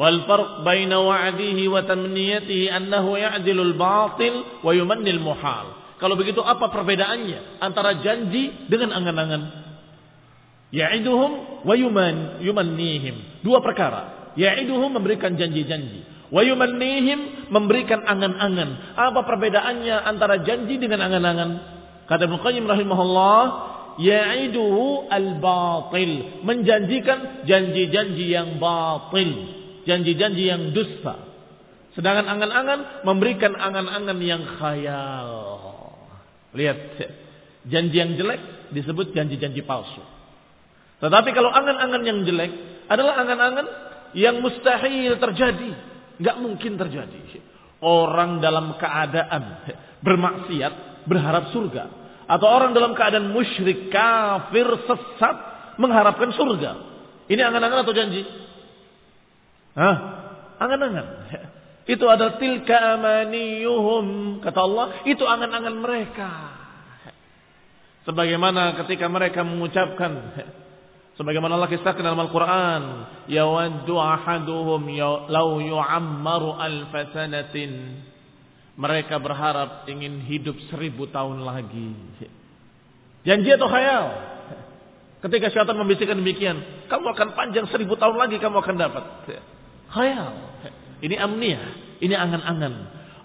Wal 0.00 0.24
farq 0.24 0.64
baina 0.64 0.96
wa'dihi 0.96 1.68
wa 1.68 1.84
tamniyatihi 1.84 2.72
annahu 2.72 3.20
ya'dilul 3.20 3.76
batil 3.76 4.64
wa 4.64 4.72
yumannil 4.72 5.20
muhal. 5.20 5.83
Kalau 6.02 6.18
begitu 6.18 6.42
apa 6.42 6.68
perbedaannya 6.70 7.62
antara 7.62 8.02
janji 8.02 8.66
dengan 8.66 8.92
angan-angan? 8.94 9.42
Ya'iduhum 10.74 11.62
wa 11.62 11.74
yuman 11.78 12.42
yumannihim. 12.42 13.46
Dua 13.46 13.62
perkara. 13.62 14.34
Ya'iduhum 14.34 14.98
memberikan 14.98 15.38
janji-janji. 15.38 16.02
Wa 16.34 16.42
yumannihim 16.42 17.50
memberikan 17.54 18.02
angan-angan. 18.02 18.98
Apa 18.98 19.22
perbedaannya 19.22 19.96
antara 20.02 20.42
janji 20.42 20.82
dengan 20.82 21.06
angan-angan? 21.06 21.50
Kata 22.10 22.26
Ibnu 22.26 22.42
Qayyim 22.42 22.66
rahimahullah, 22.66 23.40
ya'iduhu 24.02 25.08
al-batil, 25.08 26.42
menjanjikan 26.42 27.46
janji-janji 27.46 28.34
yang 28.34 28.58
batil, 28.58 29.30
janji-janji 29.86 30.44
yang 30.50 30.74
dusta. 30.74 31.22
Sedangkan 31.94 32.26
angan-angan 32.26 33.06
memberikan 33.06 33.54
angan-angan 33.54 34.18
yang 34.18 34.42
khayal. 34.58 35.73
Lihat, 36.54 36.78
janji 37.66 37.96
yang 37.98 38.14
jelek 38.14 38.70
disebut 38.70 39.10
janji-janji 39.10 39.66
palsu. 39.66 40.00
Tetapi 41.02 41.30
kalau 41.34 41.50
angan-angan 41.50 42.02
yang 42.06 42.22
jelek 42.22 42.52
adalah 42.86 43.20
angan-angan 43.26 43.66
yang 44.14 44.38
mustahil 44.38 45.18
terjadi. 45.18 45.70
Nggak 46.22 46.36
mungkin 46.38 46.78
terjadi. 46.78 47.42
Orang 47.82 48.38
dalam 48.38 48.78
keadaan 48.78 49.66
bermaksiat 50.00 51.04
berharap 51.04 51.50
surga. 51.50 51.84
Atau 52.24 52.48
orang 52.48 52.72
dalam 52.72 52.96
keadaan 52.96 53.28
musyrik, 53.34 53.92
kafir, 53.92 54.64
sesat 54.88 55.36
mengharapkan 55.76 56.32
surga. 56.32 56.72
Ini 57.28 57.40
angan-angan 57.44 57.84
atau 57.84 57.92
janji? 57.92 58.22
Hah? 59.74 59.96
Angan-angan. 60.62 61.06
Itu 61.84 62.04
adalah 62.08 62.40
tilka 62.40 62.96
amaniyuhum. 62.96 64.38
Kata 64.40 64.60
Allah, 64.64 64.86
itu 65.04 65.24
angan-angan 65.24 65.76
mereka. 65.80 66.30
Sebagaimana 68.04 68.76
ketika 68.84 69.08
mereka 69.08 69.40
mengucapkan 69.44 70.12
Sebagaimana 71.14 71.54
Allah 71.54 71.70
kisahkan 71.70 72.02
dalam 72.02 72.26
Al-Quran. 72.26 72.82
Yawaddu 73.30 73.94
ahaduhum 73.94 74.82
law 75.30 75.50
yu'ammaru 75.62 76.58
alfasanatin. 76.58 78.02
Mereka 78.74 79.22
berharap 79.22 79.86
ingin 79.86 80.18
hidup 80.26 80.58
seribu 80.66 81.06
tahun 81.06 81.46
lagi. 81.46 81.94
Janji 83.22 83.50
atau 83.54 83.70
khayal? 83.70 84.04
Ketika 85.22 85.48
syaitan 85.54 85.78
membisikkan 85.78 86.18
demikian, 86.18 86.60
kamu 86.90 87.14
akan 87.14 87.28
panjang 87.38 87.64
seribu 87.70 87.94
tahun 87.94 88.18
lagi 88.18 88.36
kamu 88.42 88.58
akan 88.60 88.76
dapat. 88.76 89.04
Khayal. 89.94 90.34
Ini 91.04 91.20
amniah, 91.20 92.00
ini 92.00 92.16
angan-angan. 92.16 92.74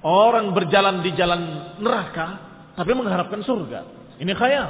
Orang 0.03 0.51
berjalan 0.51 0.99
di 0.99 1.15
jalan 1.15 1.41
neraka, 1.79 2.27
tapi 2.75 2.91
mengharapkan 2.91 3.39
surga. 3.39 3.79
Ini 4.19 4.35
khayal. 4.35 4.69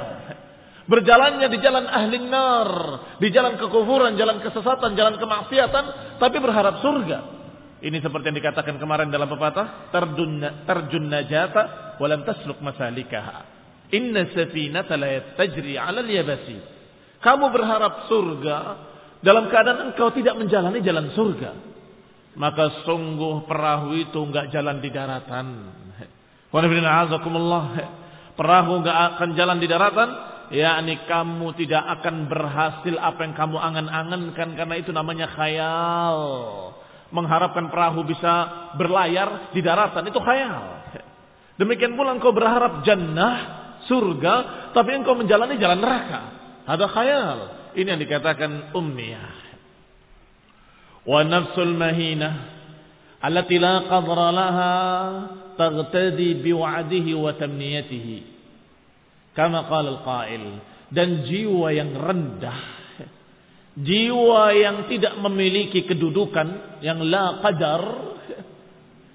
Berjalannya 0.86 1.46
di 1.50 1.58
jalan 1.58 1.86
ahli 1.86 2.18
nar, 2.26 2.70
di 3.18 3.30
jalan 3.34 3.58
kekufuran, 3.58 4.14
jalan 4.14 4.42
kesesatan, 4.42 4.94
jalan 4.94 5.18
kemaksiatan, 5.18 5.84
tapi 6.18 6.36
berharap 6.38 6.82
surga. 6.82 7.18
Ini 7.80 7.98
seperti 8.02 8.30
yang 8.30 8.38
dikatakan 8.42 8.76
kemarin 8.78 9.10
dalam 9.10 9.30
pepatah, 9.30 9.90
terjun 10.66 11.06
najata 11.06 11.96
walam 12.02 12.22
tasluk 12.26 12.58
masalikaha. 12.62 13.46
Inna 13.90 14.28
safinata 14.30 14.94
la 14.94 15.34
tajri 15.34 15.74
'ala 15.74 16.02
al-yabasi. 16.02 16.58
Kamu 17.22 17.50
berharap 17.50 18.06
surga 18.06 18.58
dalam 19.22 19.50
keadaan 19.50 19.90
engkau 19.90 20.10
tidak 20.14 20.36
menjalani 20.38 20.78
jalan 20.82 21.10
surga. 21.14 21.50
Maka 22.38 22.86
sungguh 22.86 23.46
perahu 23.50 23.98
itu 23.98 24.18
enggak 24.22 24.54
jalan 24.54 24.78
di 24.78 24.90
daratan. 24.94 25.46
Perahu 28.38 28.72
enggak 28.80 28.98
akan 29.14 29.28
jalan 29.34 29.58
di 29.58 29.66
daratan, 29.66 30.08
yakni 30.54 30.94
kamu 31.06 31.54
tidak 31.58 31.82
akan 31.98 32.30
berhasil 32.30 32.94
apa 32.98 33.20
yang 33.26 33.34
kamu 33.34 33.56
angan-angankan 33.58 34.48
karena 34.54 34.74
itu 34.78 34.90
namanya 34.94 35.26
khayal. 35.34 36.18
Mengharapkan 37.10 37.66
perahu 37.74 38.06
bisa 38.06 38.32
berlayar 38.78 39.50
di 39.50 39.60
daratan 39.62 40.06
itu 40.06 40.18
khayal. 40.22 40.86
Demikian 41.58 41.98
pula 41.98 42.14
engkau 42.14 42.30
berharap 42.30 42.86
jannah 42.86 43.60
surga, 43.84 44.34
tapi 44.70 44.94
engkau 44.94 45.18
menjalani 45.18 45.58
jalan 45.58 45.82
neraka. 45.82 46.20
Ada 46.64 46.86
khayal. 46.86 47.38
Ini 47.74 47.86
yang 47.94 48.00
dikatakan 48.00 48.72
umniyah. 48.74 49.39
Wa 51.04 51.24
nafsul 51.24 51.72
mahinah 51.76 52.34
allati 53.20 53.56
la 53.60 53.84
qadra 53.88 54.28
laha 54.32 54.74
taghtadi 55.56 56.40
biwa'dihi 56.40 57.12
wa 57.16 57.32
tamniyatihi. 57.36 58.16
Kama 59.36 59.68
qala 59.68 60.00
al-qail. 60.00 60.44
Dan 60.90 61.22
jiwa 61.22 61.70
yang 61.70 61.94
rendah, 61.94 62.60
jiwa 63.78 64.50
yang 64.58 64.90
tidak 64.90 65.14
memiliki 65.22 65.86
kedudukan, 65.86 66.82
yang 66.82 66.98
la 67.06 67.38
qadar, 67.38 67.82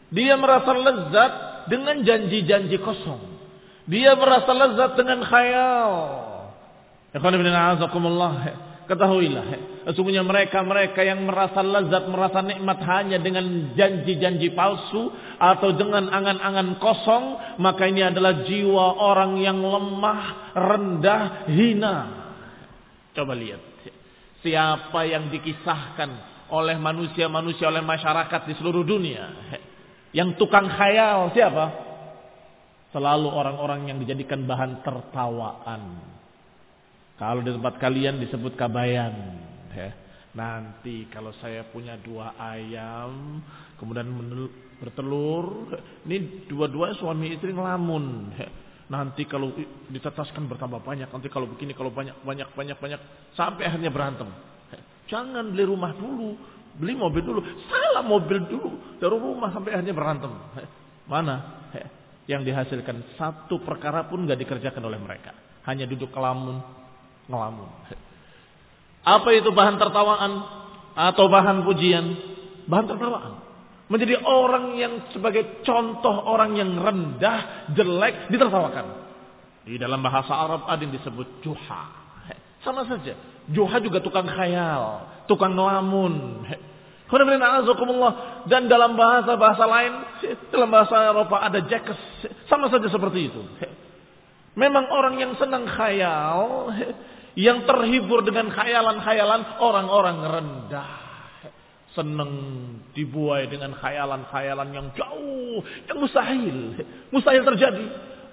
dia 0.07 0.39
merasa 0.39 0.71
lezat 0.71 1.33
dengan 1.67 1.99
janji-janji 1.99 2.79
kosong. 2.79 3.19
Dia 3.91 4.15
merasa 4.15 4.55
lezat 4.55 4.95
dengan 4.95 5.19
khayal. 5.27 5.93
Ketahuilah, 8.85 9.45
sesungguhnya 9.89 10.21
mereka-mereka 10.21 11.01
yang 11.01 11.25
merasa 11.25 11.65
lezat, 11.65 12.05
merasa 12.05 12.45
nikmat 12.45 12.79
hanya 12.85 13.17
dengan 13.17 13.73
janji-janji 13.73 14.53
palsu 14.53 15.09
atau 15.41 15.73
dengan 15.73 16.05
angan-angan 16.13 16.77
kosong, 16.77 17.57
maka 17.57 17.89
ini 17.89 18.05
adalah 18.05 18.45
jiwa 18.45 18.85
orang 19.01 19.41
yang 19.41 19.57
lemah, 19.57 20.21
rendah, 20.53 21.23
hina. 21.49 21.97
Coba 23.17 23.33
lihat, 23.33 23.61
siapa 24.45 25.01
yang 25.09 25.33
dikisahkan 25.33 26.09
oleh 26.53 26.77
manusia-manusia, 26.77 27.73
oleh 27.73 27.81
masyarakat 27.81 28.41
di 28.45 28.53
seluruh 28.61 28.85
dunia, 28.85 29.25
yang 30.13 30.37
tukang 30.37 30.69
khayal 30.69 31.33
siapa? 31.33 31.85
selalu 32.95 33.27
orang-orang 33.27 33.91
yang 33.91 33.99
dijadikan 33.99 34.47
bahan 34.47 34.79
tertawaan. 34.79 36.14
Kalau 37.15 37.39
di 37.39 37.51
tempat 37.51 37.79
kalian 37.79 38.19
disebut 38.19 38.59
kabayan. 38.59 39.13
Ya. 39.71 39.91
Nanti 40.35 41.07
kalau 41.07 41.31
saya 41.39 41.63
punya 41.71 41.95
dua 41.95 42.35
ayam, 42.35 43.39
kemudian 43.79 44.11
bertelur, 44.83 45.71
ini 46.03 46.43
dua-dua 46.47 46.91
suami 46.99 47.31
istri 47.31 47.55
ngelamun. 47.55 48.35
Ya. 48.35 48.51
Nanti 48.85 49.25
kalau 49.25 49.55
ditetaskan 49.89 50.45
bertambah 50.45 50.83
banyak, 50.83 51.09
nanti 51.09 51.31
kalau 51.31 51.49
begini, 51.49 51.73
kalau 51.73 51.89
banyak, 51.89 52.19
banyak, 52.21 52.51
banyak, 52.53 52.77
banyak, 52.77 52.99
sampai 53.33 53.63
akhirnya 53.65 53.89
berantem. 53.89 54.27
Ya. 54.69 54.79
Jangan 55.15 55.55
beli 55.55 55.63
rumah 55.63 55.95
dulu, 55.95 56.35
beli 56.75 56.93
mobil 56.93 57.23
dulu, 57.23 57.41
salah 57.71 58.03
mobil 58.03 58.43
dulu, 58.45 58.99
dari 58.99 59.15
rumah 59.15 59.49
sampai 59.55 59.71
akhirnya 59.71 59.95
berantem. 59.95 60.31
Ya. 60.59 60.67
Mana? 61.07 61.35
Ya 61.71 61.87
yang 62.25 62.41
dihasilkan 62.41 63.17
satu 63.17 63.61
perkara 63.61 64.09
pun 64.09 64.25
nggak 64.25 64.39
dikerjakan 64.41 64.83
oleh 64.85 64.97
mereka. 64.97 65.33
Hanya 65.65 65.85
duduk 65.85 66.09
kelamun, 66.13 66.61
ngelamun. 67.29 67.69
Apa 69.05 69.29
itu 69.37 69.53
bahan 69.53 69.77
tertawaan 69.77 70.31
atau 70.97 71.25
bahan 71.29 71.61
pujian? 71.61 72.05
Bahan 72.65 72.85
tertawaan. 72.89 73.33
Menjadi 73.85 74.17
orang 74.25 74.73
yang 74.81 74.93
sebagai 75.13 75.61
contoh 75.61 76.25
orang 76.25 76.57
yang 76.57 76.73
rendah, 76.73 77.69
jelek, 77.77 78.33
ditertawakan. 78.33 79.05
Di 79.61 79.77
dalam 79.77 80.01
bahasa 80.01 80.33
Arab 80.33 80.65
ada 80.65 80.81
yang 80.81 80.93
disebut 80.93 81.45
juha. 81.45 81.83
Sama 82.65 82.81
saja. 82.89 83.13
Juha 83.53 83.77
juga 83.77 84.01
tukang 84.01 84.25
khayal, 84.25 85.05
tukang 85.29 85.53
ngelamun. 85.53 86.45
Dan 88.49 88.65
dalam 88.65 88.97
bahasa-bahasa 88.97 89.63
lain, 89.69 89.93
dalam 90.49 90.69
bahasa 90.73 91.13
Eropa 91.13 91.37
ada 91.45 91.61
jackes. 91.61 91.97
Sama 92.49 92.73
saja 92.73 92.89
seperti 92.89 93.29
itu. 93.29 93.41
Memang 94.57 94.89
orang 94.89 95.21
yang 95.21 95.37
senang 95.37 95.69
khayal, 95.69 96.73
yang 97.35 97.67
terhibur 97.67 98.23
dengan 98.23 98.47
khayalan-khayalan 98.51 99.59
orang-orang 99.59 100.17
rendah. 100.23 100.91
Senang 101.95 102.31
dibuai 102.91 103.47
dengan 103.47 103.71
khayalan-khayalan 103.71 104.67
yang 104.71 104.87
jauh, 104.95 105.63
yang 105.87 105.97
mustahil. 105.99 106.75
Mustahil 107.11 107.43
terjadi. 107.43 107.85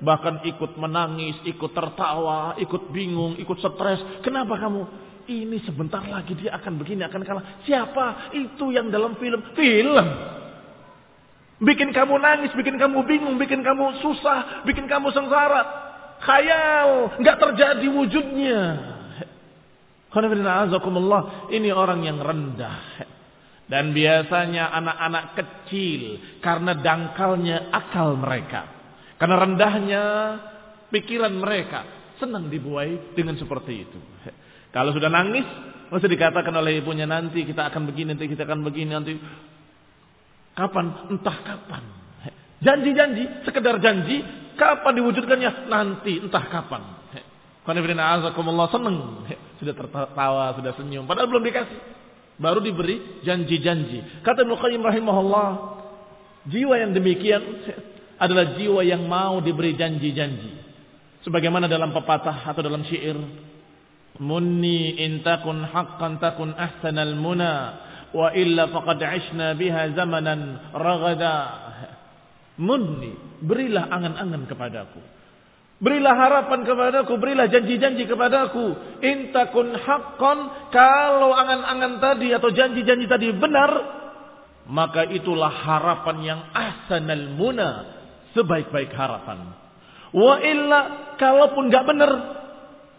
Bahkan 0.02 0.42
ikut 0.42 0.74
menangis, 0.82 1.38
ikut 1.46 1.70
tertawa, 1.70 2.58
ikut 2.58 2.90
bingung, 2.90 3.38
ikut 3.38 3.58
stres. 3.62 4.02
Kenapa 4.26 4.58
kamu? 4.58 4.82
Ini 5.30 5.62
sebentar 5.62 6.02
lagi 6.02 6.34
dia 6.34 6.58
akan 6.58 6.74
begini, 6.82 7.06
akan 7.06 7.22
kalah. 7.22 7.62
Siapa? 7.62 8.34
Itu 8.34 8.74
yang 8.74 8.90
dalam 8.90 9.14
film. 9.22 9.38
Film. 9.54 10.06
Bikin 11.62 11.94
kamu 11.94 12.18
nangis, 12.18 12.50
bikin 12.58 12.74
kamu 12.74 13.06
bingung, 13.06 13.38
bikin 13.38 13.62
kamu 13.62 14.02
susah, 14.02 14.66
bikin 14.66 14.90
kamu 14.90 15.14
sengsara. 15.14 15.62
Khayal. 16.18 17.22
Nggak 17.22 17.38
terjadi 17.38 17.86
wujudnya. 17.86 18.91
Ini 20.12 21.68
orang 21.72 22.00
yang 22.04 22.18
rendah. 22.20 22.80
Dan 23.64 23.96
biasanya 23.96 24.68
anak-anak 24.76 25.24
kecil. 25.36 26.02
Karena 26.44 26.76
dangkalnya 26.76 27.72
akal 27.72 28.20
mereka. 28.20 28.68
Karena 29.16 29.36
rendahnya 29.40 30.02
pikiran 30.92 31.32
mereka. 31.32 31.80
Senang 32.20 32.52
dibuai 32.52 33.16
dengan 33.16 33.34
seperti 33.40 33.72
itu. 33.88 33.98
Kalau 34.72 34.92
sudah 34.92 35.08
nangis, 35.12 35.44
mesti 35.92 36.06
dikatakan 36.08 36.52
oleh 36.56 36.80
ibunya 36.80 37.04
nanti 37.04 37.44
kita 37.44 37.68
akan 37.68 37.92
begini, 37.92 38.16
nanti 38.16 38.24
kita 38.24 38.48
akan 38.48 38.60
begini, 38.64 38.90
nanti 38.92 39.12
kapan? 40.56 41.12
Entah 41.12 41.38
kapan. 41.44 41.84
Janji-janji, 42.62 43.44
sekedar 43.44 43.76
janji, 43.82 44.22
kapan 44.54 44.92
diwujudkannya? 44.96 45.50
Nanti, 45.68 46.22
entah 46.24 46.46
kapan. 46.46 46.82
Qanifidina 47.62 48.18
azakumullah 48.18 48.70
seneng. 48.70 49.26
Sudah 49.62 49.74
tertawa, 49.78 50.58
sudah 50.58 50.74
senyum. 50.74 51.06
Padahal 51.06 51.30
belum 51.30 51.46
dikasih. 51.46 51.78
Baru 52.42 52.58
diberi 52.58 53.22
janji-janji. 53.22 54.26
Kata 54.26 54.42
Ibnu 54.42 54.58
Qayyim 54.58 54.82
rahimahullah, 54.82 55.48
jiwa 56.50 56.74
yang 56.82 56.90
demikian 56.90 57.42
adalah 58.18 58.58
jiwa 58.58 58.82
yang 58.82 59.06
mau 59.06 59.38
diberi 59.38 59.78
janji-janji. 59.78 60.58
Sebagaimana 61.22 61.70
dalam 61.70 61.94
pepatah 61.94 62.50
atau 62.50 62.58
dalam 62.58 62.82
syair 62.90 63.14
Munni 64.20 65.00
in 65.00 65.24
takun 65.24 65.64
haqqan 65.64 66.20
takun 66.20 66.52
ahsanal 66.52 67.16
muna 67.16 67.80
wa 68.12 68.28
illa 68.36 68.68
faqad 68.68 69.00
ishna 69.00 69.56
biha 69.56 69.96
zamanan 69.96 70.70
ragada. 70.76 71.36
Munni, 72.60 73.16
berilah 73.40 73.88
angan-angan 73.88 74.44
kepadaku. 74.44 75.00
Berilah 75.82 76.14
harapan 76.14 76.62
kepadaku, 76.62 77.18
berilah 77.18 77.50
janji-janji 77.50 78.06
kepadaku. 78.06 78.70
In 79.02 79.34
takun 79.34 79.74
haqqan, 79.74 80.70
kalau 80.70 81.34
angan-angan 81.34 81.98
tadi 81.98 82.30
atau 82.30 82.54
janji-janji 82.54 83.10
tadi 83.10 83.34
benar, 83.34 83.70
maka 84.70 85.02
itulah 85.10 85.50
harapan 85.50 86.16
yang 86.22 86.40
ahsanal 86.54 87.34
muna, 87.34 87.70
sebaik-baik 88.30 88.94
harapan. 88.94 89.58
Wa 90.14 90.38
illa, 90.38 90.80
kalaupun 91.18 91.66
gak 91.66 91.86
benar, 91.90 92.12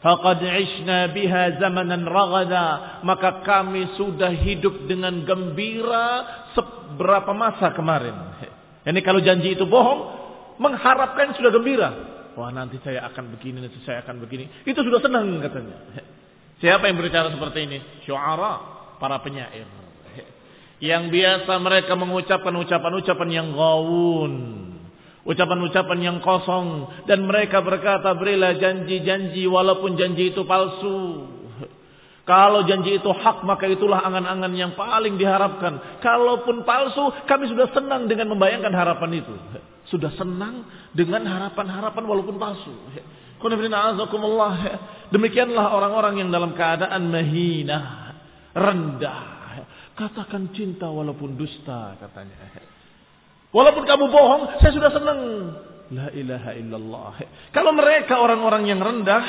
Faqad 0.04 0.44
ishna 0.44 1.16
biha 1.16 1.64
zamanan 1.64 2.04
ragada. 2.04 3.00
Maka 3.08 3.40
kami 3.48 3.96
sudah 3.96 4.36
hidup 4.36 4.92
dengan 4.92 5.24
gembira 5.24 6.28
seberapa 6.52 7.32
masa 7.32 7.72
kemarin. 7.72 8.12
Ini 8.84 9.00
kalau 9.00 9.24
janji 9.24 9.56
itu 9.56 9.64
bohong, 9.64 10.02
mengharapkan 10.60 11.32
sudah 11.40 11.56
gembira. 11.56 11.90
Wah 12.34 12.50
nanti 12.50 12.82
saya 12.82 13.06
akan 13.14 13.38
begini, 13.38 13.62
nanti 13.62 13.78
saya 13.86 14.02
akan 14.02 14.18
begini. 14.22 14.50
Itu 14.66 14.82
sudah 14.82 15.00
senang 15.02 15.38
katanya. 15.38 15.78
Siapa 16.64 16.90
yang 16.90 16.98
berbicara 16.98 17.30
seperti 17.30 17.60
ini? 17.70 17.78
Syuara, 18.08 18.54
para 18.98 19.20
penyair. 19.22 19.68
Yang 20.84 21.04
biasa 21.16 21.54
mereka 21.64 21.94
mengucapkan 21.96 22.52
ucapan-ucapan 22.60 23.30
yang 23.32 23.48
gawun. 23.56 24.34
Ucapan-ucapan 25.24 26.00
yang 26.04 26.18
kosong. 26.20 26.92
Dan 27.08 27.24
mereka 27.24 27.64
berkata 27.64 28.12
berilah 28.18 28.60
janji-janji 28.60 29.48
walaupun 29.48 29.96
janji 29.96 30.36
itu 30.36 30.44
palsu. 30.44 31.32
Kalau 32.24 32.64
janji 32.64 33.04
itu 33.04 33.12
hak 33.12 33.44
maka 33.44 33.68
itulah 33.68 34.00
angan-angan 34.00 34.56
yang 34.56 34.72
paling 34.80 35.20
diharapkan. 35.20 36.00
Kalaupun 36.00 36.64
palsu 36.64 37.12
kami 37.28 37.52
sudah 37.52 37.68
senang 37.76 38.08
dengan 38.08 38.32
membayangkan 38.32 38.72
harapan 38.72 39.24
itu. 39.24 39.36
Sudah 39.94 40.10
senang 40.18 40.66
dengan 40.98 41.22
harapan-harapan 41.30 42.02
walaupun 42.02 42.42
palsu. 42.42 42.74
Demikianlah 45.14 45.66
orang-orang 45.70 46.26
yang 46.26 46.30
dalam 46.34 46.58
keadaan 46.58 47.14
mahina, 47.14 47.80
rendah. 48.58 49.22
Katakan 49.94 50.50
cinta 50.58 50.90
walaupun 50.90 51.38
dusta 51.38 51.94
katanya. 52.02 52.58
Walaupun 53.54 53.86
kamu 53.86 54.10
bohong, 54.10 54.44
saya 54.58 54.74
sudah 54.74 54.90
senang. 54.90 55.20
La 55.94 56.10
ilaha 56.10 56.52
illallah. 56.58 57.14
Kalau 57.54 57.70
mereka 57.78 58.18
orang-orang 58.18 58.66
yang 58.66 58.82
rendah, 58.82 59.24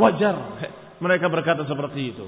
wajar. 0.00 0.36
Mereka 1.04 1.28
berkata 1.28 1.68
seperti 1.68 2.16
itu. 2.16 2.24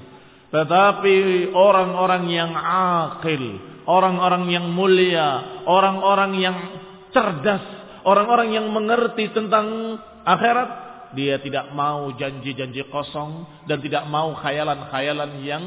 Tetapi 0.52 1.48
orang-orang 1.56 2.28
yang 2.28 2.52
akil, 2.52 3.40
orang-orang 3.88 4.44
yang 4.52 4.66
mulia, 4.68 5.62
orang-orang 5.64 6.32
yang 6.36 6.56
cerdas, 7.10 7.62
orang-orang 8.06 8.54
yang 8.56 8.66
mengerti 8.70 9.30
tentang 9.30 9.98
akhirat, 10.24 10.90
dia 11.14 11.42
tidak 11.42 11.74
mau 11.74 12.14
janji-janji 12.14 12.86
kosong 12.86 13.46
dan 13.66 13.82
tidak 13.82 14.06
mau 14.06 14.34
khayalan-khayalan 14.38 15.42
yang 15.42 15.62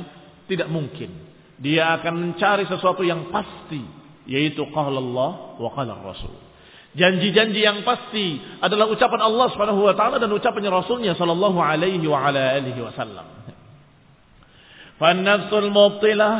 tidak 0.47 0.71
mungkin. 0.71 1.11
Dia 1.59 1.99
akan 1.99 2.13
mencari 2.15 2.67
sesuatu 2.67 3.03
yang 3.03 3.31
pasti 3.31 4.03
yaitu 4.23 4.63
qala 4.71 4.99
Allah 4.99 5.31
wa 5.59 5.69
qala 5.75 5.99
Rasul. 5.99 6.31
Janji-janji 6.93 7.65
yang 7.65 7.81
pasti 7.81 8.37
adalah 8.61 8.85
ucapan 8.85 9.25
Allah 9.25 9.49
Subhanahu 9.51 9.81
wa 9.81 9.95
taala 9.97 10.21
dan 10.21 10.29
ucapan 10.29 10.69
Rasulnya 10.69 11.17
sallallahu 11.17 11.57
alaihi 11.57 12.05
wa 12.05 12.21
ala 12.29 12.53
alihi 12.53 12.79
wasallam. 12.79 13.25
Fan-nafsul 15.01 15.73
mubtilah 15.73 16.37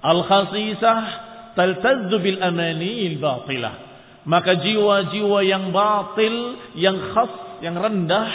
al-khasisah 0.00 0.98
taltazzu 1.54 2.16
bil 2.24 2.40
amani 2.40 3.14
al-batilah. 3.14 3.85
Maka 4.26 4.58
jiwa-jiwa 4.58 5.38
yang 5.46 5.70
batil, 5.70 6.58
yang 6.74 7.14
khas, 7.14 7.62
yang 7.62 7.78
rendah 7.78 8.28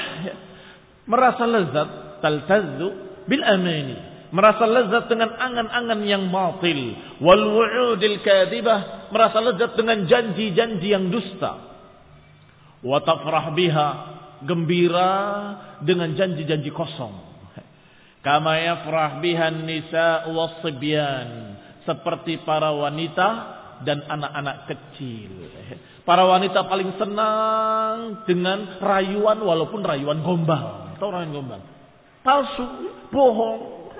merasa 1.04 1.43
lezat. 1.43 1.89
Taltazzu 2.23 2.88
bil 3.27 3.43
amani. 3.43 3.97
Merasa 4.32 4.63
lezat 4.63 5.12
dengan 5.12 5.36
angan-angan 5.36 5.99
yang 6.08 6.32
batil. 6.32 6.95
Wal 7.19 7.43
wu'udil 7.43 8.23
kadibah. 8.23 9.12
Merasa 9.12 9.43
lezat 9.43 9.75
dengan 9.75 10.08
janji-janji 10.08 10.88
yang 10.88 11.12
dusta. 11.12 11.60
Wa 12.80 13.04
tafrah 13.04 13.51
biha. 13.51 13.89
Gembira 14.47 15.12
dengan 15.84 16.15
janji-janji 16.15 16.71
kosong. 16.71 17.30
Kama 18.23 18.58
yafrah 18.58 19.19
biha 19.19 19.49
nisa 19.49 20.30
wasibyan 20.30 21.58
seperti 21.86 22.45
para 22.45 22.69
wanita 22.69 23.61
dan 23.86 24.06
anak-anak 24.06 24.70
kecil. 24.70 25.32
Para 26.02 26.26
wanita 26.26 26.65
paling 26.65 26.98
senang 26.98 28.26
dengan 28.26 28.82
rayuan 28.82 29.38
walaupun 29.41 29.82
rayuan 29.86 30.26
gombal. 30.26 30.96
Atau 30.98 31.10
rayuan 31.13 31.34
gombal? 31.34 31.62
Palsu 32.22 32.65
bohong. 33.10 33.94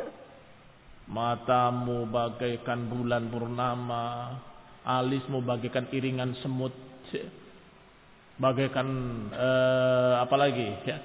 Matamu 1.12 2.08
bagaikan 2.08 2.88
bulan 2.88 3.28
purnama, 3.28 4.40
alismu 4.88 5.44
bagaikan 5.44 5.92
iringan 5.92 6.40
semut, 6.40 6.72
bagaikan 8.40 8.88
eh, 9.36 10.14
apa 10.24 10.36
lagi? 10.40 10.72
Ya, 10.88 11.04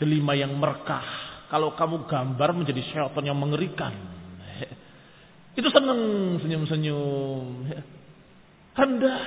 delima 0.00 0.32
yang 0.32 0.56
merkah. 0.56 1.04
Kalau 1.52 1.76
kamu 1.76 2.08
gambar 2.08 2.50
menjadi 2.56 2.82
syaitan 2.88 3.24
yang 3.24 3.36
mengerikan. 3.36 4.17
Itu 5.58 5.68
senang 5.74 5.98
senyum-senyum. 6.38 7.66
Rendah. 8.78 9.20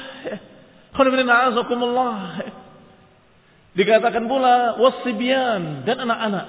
Dikatakan 3.76 4.24
pula 4.32 4.80
wasibian 4.80 5.84
dan 5.84 6.08
anak-anak. 6.08 6.48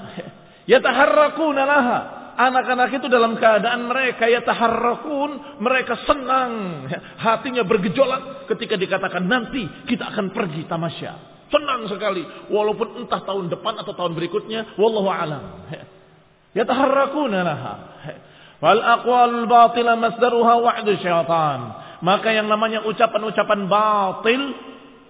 Yataharrakuna 0.71 1.63
laha 1.67 1.99
anak-anak 2.37 2.97
itu 2.97 3.07
dalam 3.13 3.37
keadaan 3.37 3.89
mereka 3.89 4.25
ya 4.29 4.41
taharrakun, 4.41 5.61
mereka 5.61 6.01
senang, 6.09 6.85
hatinya 7.21 7.61
bergejolak 7.61 8.49
ketika 8.49 8.81
dikatakan 8.81 9.25
nanti 9.29 9.69
kita 9.85 10.09
akan 10.13 10.33
pergi 10.33 10.65
tamasya. 10.65 11.13
Senang 11.53 11.85
sekali, 11.93 12.25
walaupun 12.49 13.05
entah 13.05 13.21
tahun 13.21 13.53
depan 13.53 13.77
atau 13.85 13.93
tahun 13.93 14.17
berikutnya, 14.17 14.81
wallahu 14.81 15.13
alam. 15.13 15.69
Ya 16.57 16.65
taharrakun 16.65 17.33
laha. 17.33 17.75
Fal 18.63 18.79
aqwal 18.79 19.51
batila 19.51 19.99
masdaruha 19.99 20.55
wa'du 20.63 20.95
syaitan. 21.03 21.61
Maka 21.99 22.31
yang 22.31 22.47
namanya 22.47 22.87
ucapan-ucapan 22.87 23.67
batil 23.67 24.43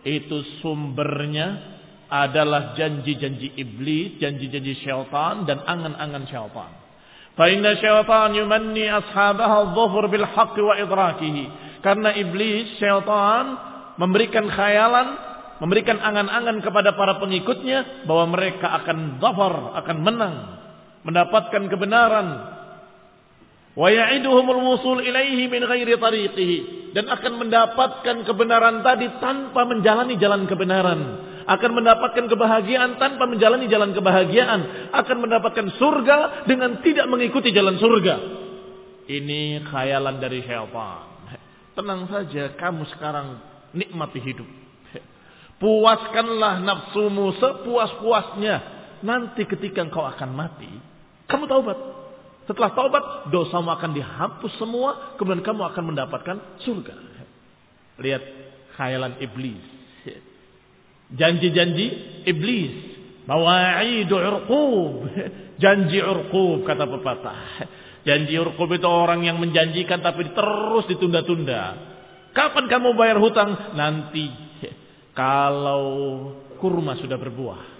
itu 0.08 0.40
sumbernya 0.64 1.60
adalah 2.08 2.72
janji-janji 2.72 3.52
iblis, 3.60 4.16
janji-janji 4.16 4.80
syaitan 4.80 5.44
dan 5.44 5.60
angan-angan 5.68 6.24
syaitan. 6.32 6.72
Fa 7.36 7.44
inna 7.52 7.76
syaitan 7.76 8.32
yumanni 8.32 8.88
ashabaha 8.88 9.68
adh-dhuhur 9.68 10.08
bil 10.08 10.24
haqq 10.24 10.56
wa 10.56 10.72
idrakihi. 10.80 11.44
Karena 11.84 12.16
iblis, 12.16 12.80
syaitan 12.80 13.56
memberikan 14.00 14.48
khayalan, 14.48 15.12
memberikan 15.60 16.00
angan-angan 16.00 16.64
kepada 16.64 16.96
para 16.96 17.20
pengikutnya 17.20 18.08
bahwa 18.08 18.32
mereka 18.32 18.80
akan 18.80 19.20
dhafar, 19.20 19.76
akan 19.84 19.96
menang, 20.00 20.36
mendapatkan 21.04 21.68
kebenaran, 21.68 22.28
ilaihi 23.76 25.48
min 25.48 25.62
ghairi 25.64 25.96
tariqihi 25.96 26.58
dan 26.92 27.08
akan 27.08 27.32
mendapatkan 27.40 28.16
kebenaran 28.28 28.84
tadi 28.84 29.08
tanpa 29.16 29.64
menjalani 29.64 30.20
jalan 30.20 30.44
kebenaran 30.44 31.00
akan 31.46 31.70
mendapatkan 31.74 32.26
kebahagiaan 32.30 33.02
tanpa 33.02 33.26
menjalani 33.26 33.66
jalan 33.66 33.90
kebahagiaan, 33.90 34.90
akan 34.94 35.16
mendapatkan 35.26 35.66
surga 35.78 36.46
dengan 36.46 36.78
tidak 36.82 37.06
mengikuti 37.10 37.50
jalan 37.50 37.78
surga. 37.82 38.14
Ini 39.10 39.66
khayalan 39.66 40.22
dari 40.22 40.46
syaitan. 40.46 41.10
Tenang 41.72 42.06
saja, 42.06 42.52
kamu 42.54 42.84
sekarang 42.94 43.40
nikmati 43.72 44.20
hidup. 44.20 44.46
Puaskanlah 45.62 46.60
nafsumu 46.62 47.32
sepuas-puasnya. 47.40 48.56
Nanti 49.02 49.42
ketika 49.48 49.82
engkau 49.82 50.06
akan 50.06 50.30
mati, 50.30 50.70
kamu 51.26 51.50
taubat. 51.50 52.01
Setelah 52.44 52.74
taubat, 52.74 53.04
dosamu 53.30 53.70
akan 53.70 53.90
dihapus 53.94 54.52
semua, 54.58 55.14
kemudian 55.14 55.46
kamu 55.46 55.62
akan 55.62 55.84
mendapatkan 55.94 56.36
surga. 56.62 56.94
Lihat 58.02 58.22
khayalan 58.74 59.20
iblis 59.22 59.72
janji-janji 61.12 61.86
iblis. 62.26 62.74
Mawa'idu 63.28 64.16
urqub. 64.18 64.92
Janji 65.62 66.02
urqub 66.02 66.66
kata 66.66 66.84
pepatah. 66.88 67.40
Janji 68.02 68.34
urqub 68.34 68.66
itu 68.74 68.88
orang 68.88 69.22
yang 69.22 69.38
menjanjikan 69.38 70.02
tapi 70.02 70.26
terus 70.34 70.84
ditunda-tunda. 70.90 71.92
Kapan 72.34 72.66
kamu 72.66 72.98
bayar 72.98 73.22
hutang? 73.22 73.76
Nanti. 73.78 74.26
Kalau 75.12 75.84
kurma 76.58 76.98
sudah 76.98 77.20
berbuah. 77.20 77.71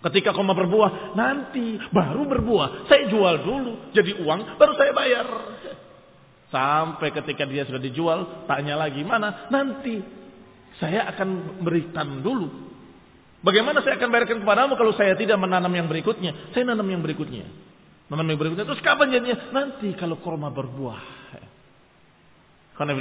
Ketika 0.00 0.32
kurma 0.32 0.56
berbuah, 0.56 1.12
nanti 1.12 1.76
baru 1.92 2.24
berbuah. 2.24 2.88
Saya 2.88 3.12
jual 3.12 3.44
dulu, 3.44 3.92
jadi 3.92 4.16
uang, 4.24 4.56
baru 4.56 4.72
saya 4.72 4.96
bayar. 4.96 5.26
Sampai 6.48 7.12
ketika 7.12 7.44
dia 7.44 7.68
sudah 7.68 7.78
dijual, 7.78 8.48
tanya 8.48 8.80
lagi, 8.80 9.04
mana? 9.04 9.52
Nanti 9.52 10.00
saya 10.80 11.04
akan 11.12 11.60
berikan 11.60 12.24
dulu. 12.24 12.48
Bagaimana 13.44 13.84
saya 13.84 14.00
akan 14.00 14.08
bayarkan 14.08 14.40
kepadamu 14.40 14.72
kalau 14.76 14.92
saya 14.96 15.12
tidak 15.16 15.36
menanam 15.36 15.72
yang 15.72 15.88
berikutnya? 15.88 16.52
Saya 16.56 16.64
nanam 16.72 16.88
yang 16.88 17.04
berikutnya. 17.04 17.44
Menanam 18.08 18.28
yang 18.32 18.40
berikutnya. 18.40 18.66
Terus 18.68 18.80
kapan 18.80 19.12
jadinya? 19.12 19.36
Nanti 19.52 19.92
kalau 19.96 20.16
korma 20.20 20.48
berbuah. 20.48 21.20
Karena 22.80 22.96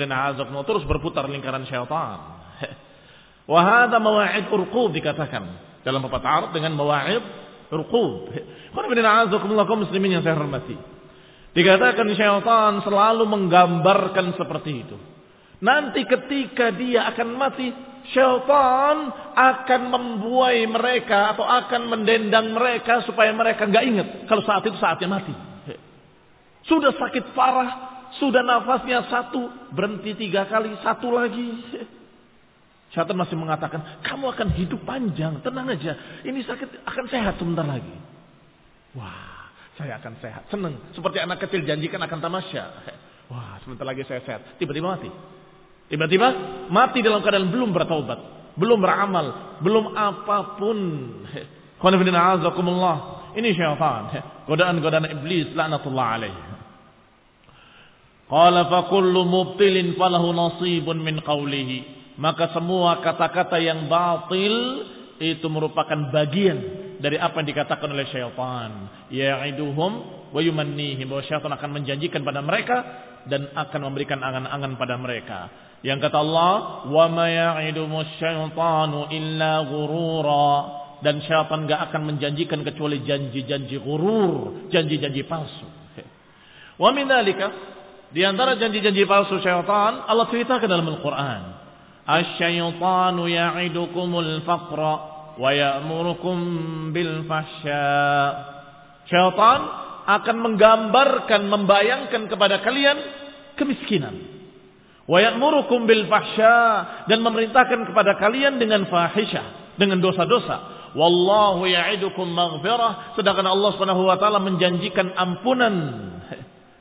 terus 0.67 0.83
berputar 0.83 1.31
lingkaran 1.31 1.63
syaitan. 1.63 2.19
Wahada 3.51 3.95
mawa'id 4.03 4.51
urqub 4.51 4.91
dikatakan. 4.91 5.68
Dalam 5.84 6.04
pepatah 6.04 6.30
Arab 6.30 6.52
dengan 6.52 6.76
mawa'id 6.76 7.24
Ruqub. 7.70 8.34
kaum 8.74 9.80
muslimin 9.86 10.18
yang 10.18 10.24
saya 10.26 10.36
hormati. 10.36 10.76
Dikatakan 11.54 12.06
syaitan 12.13 12.82
selalu 12.86 13.26
menggambarkan 13.26 14.38
seperti 14.38 14.72
itu. 14.86 14.98
Nanti 15.60 16.06
ketika 16.08 16.72
dia 16.72 17.10
akan 17.13 17.28
mati, 17.36 17.68
syaitan 18.13 19.12
akan 19.36 19.82
membuai 19.92 20.65
mereka 20.70 21.36
atau 21.36 21.46
akan 21.46 21.89
mendendang 21.89 22.54
mereka 22.54 23.06
supaya 23.06 23.34
mereka 23.34 23.65
nggak 23.65 23.86
ingat 23.86 24.08
kalau 24.26 24.42
saat 24.46 24.65
itu 24.65 24.78
saatnya 24.78 25.10
mati. 25.10 25.34
Sudah 26.68 26.94
sakit 26.94 27.34
parah, 27.34 27.70
sudah 28.22 28.46
nafasnya 28.46 29.10
satu, 29.10 29.74
berhenti 29.74 30.13
tiga 30.18 30.46
kali, 30.46 30.74
satu 30.86 31.10
lagi. 31.10 31.50
Syaitan 32.89 33.13
masih 33.13 33.38
mengatakan, 33.38 34.02
kamu 34.02 34.34
akan 34.34 34.47
hidup 34.58 34.82
panjang, 34.82 35.38
tenang 35.45 35.69
aja. 35.69 35.93
Ini 36.25 36.41
sakit 36.41 36.89
akan 36.89 37.06
sehat 37.06 37.38
sebentar 37.38 37.62
lagi. 37.62 37.93
Wah, 38.97 39.54
saya 39.78 40.02
akan 40.02 40.17
sehat, 40.17 40.49
senang. 40.49 40.73
Seperti 40.97 41.21
anak 41.21 41.38
kecil 41.45 41.62
janjikan 41.69 42.02
akan 42.02 42.17
tamasya. 42.17 42.63
Wah, 43.32 43.62
sebentar 43.62 43.86
lagi 43.86 44.02
saya 44.10 44.25
sehat. 44.25 44.58
Tiba-tiba 44.58 44.89
mati. 44.89 45.10
Tiba-tiba 45.89 46.28
mati 46.73 47.06
dalam 47.06 47.21
keadaan 47.21 47.54
belum 47.54 47.69
bertaubat, 47.73 48.19
belum 48.58 48.82
beramal, 48.82 49.58
belum 49.62 49.93
apa 49.93 50.58
pun. 50.58 50.78
Ini 53.30 53.49
syaitan. 53.54 54.02
Godaan-godaan 54.49 55.06
iblis 55.13 55.54
laknatullah 55.54 56.08
alaih. 56.17 56.36
Qala 58.30 58.65
fa 58.69 58.89
kullu 58.89 59.25
mubtilin 59.25 59.93
falahu 59.93 60.34
nasibun 60.34 61.02
min 61.02 61.21
qawlihi. 61.21 61.98
Maka 62.19 62.51
semua 62.51 62.99
kata-kata 62.99 63.63
yang 63.63 63.88
batil 63.88 64.84
itu 65.23 65.47
merupakan 65.47 66.12
bagian 66.12 66.60
dari 66.99 67.15
apa 67.15 67.39
yang 67.39 67.47
dikatakan 67.47 67.88
oleh 67.88 68.08
syaitan. 68.12 68.91
Ya'iduhum 69.08 69.91
wa 70.36 70.39
yumannihim. 70.43 71.08
Bahwa 71.08 71.23
syaitan 71.23 71.51
akan 71.55 71.79
menjanjikan 71.79 72.27
pada 72.27 72.43
mereka 72.43 72.77
dan 73.23 73.47
akan 73.55 73.79
memberikan 73.88 74.19
angan-angan 74.19 74.75
pada 74.75 74.99
mereka. 74.99 75.39
Yang 75.79 76.12
kata 76.12 76.17
Allah, 76.19 76.53
"Wa 76.91 77.08
ma 77.08 77.32
ya'idumus 77.32 78.12
syaitanu 78.19 79.08
illa 79.15 79.63
ghurura." 79.63 80.51
Dan 80.99 81.23
syaitan 81.23 81.63
gak 81.63 81.88
akan 81.88 82.12
menjanjikan 82.12 82.60
kecuali 82.67 82.99
janji-janji 83.08 83.79
gurur, 83.79 84.67
janji-janji 84.67 85.23
palsu. 85.23 85.63
Wa 86.75 86.91
min 86.91 87.08
di 88.12 88.21
antara 88.27 88.60
janji-janji 88.60 89.08
palsu 89.08 89.39
syaitan 89.39 90.03
Allah 90.03 90.27
ceritakan 90.27 90.67
dalam 90.67 90.88
Al-Qur'an. 90.91 91.59
الشيطان 92.09 93.16
يعدكم 93.29 94.11
الفقر 94.18 94.81
ويأمركم 95.38 96.37
بالفحشاء 96.92 98.55
Syaitan 99.05 99.61
akan 100.09 100.37
menggambarkan, 100.40 101.44
membayangkan 101.44 102.24
kepada 102.24 102.64
kalian 102.64 102.96
kemiskinan. 103.61 104.16
Wa 105.05 105.20
ya'murukum 105.20 105.85
bil 105.85 106.09
fahsya 106.09 106.57
dan 107.05 107.20
memerintahkan 107.20 107.85
kepada 107.92 108.16
kalian 108.16 108.57
dengan 108.57 108.88
fahisyah, 108.88 109.77
dengan 109.77 110.00
dosa-dosa. 110.00 110.88
Wallahu 110.96 111.68
ya'idukum 111.68 112.24
maghfirah 112.33 113.18
sedangkan 113.18 113.44
Allah 113.50 113.70
Subhanahu 113.77 114.07
wa 114.07 114.16
taala 114.16 114.40
menjanjikan 114.40 115.12
ampunan 115.12 115.74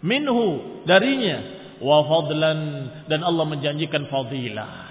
minhu 0.06 0.80
darinya 0.86 1.41
wa 1.82 2.06
fadlan 2.06 2.60
dan 3.10 3.26
Allah 3.26 3.46
menjanjikan 3.50 4.08
fadilah. 4.08 4.87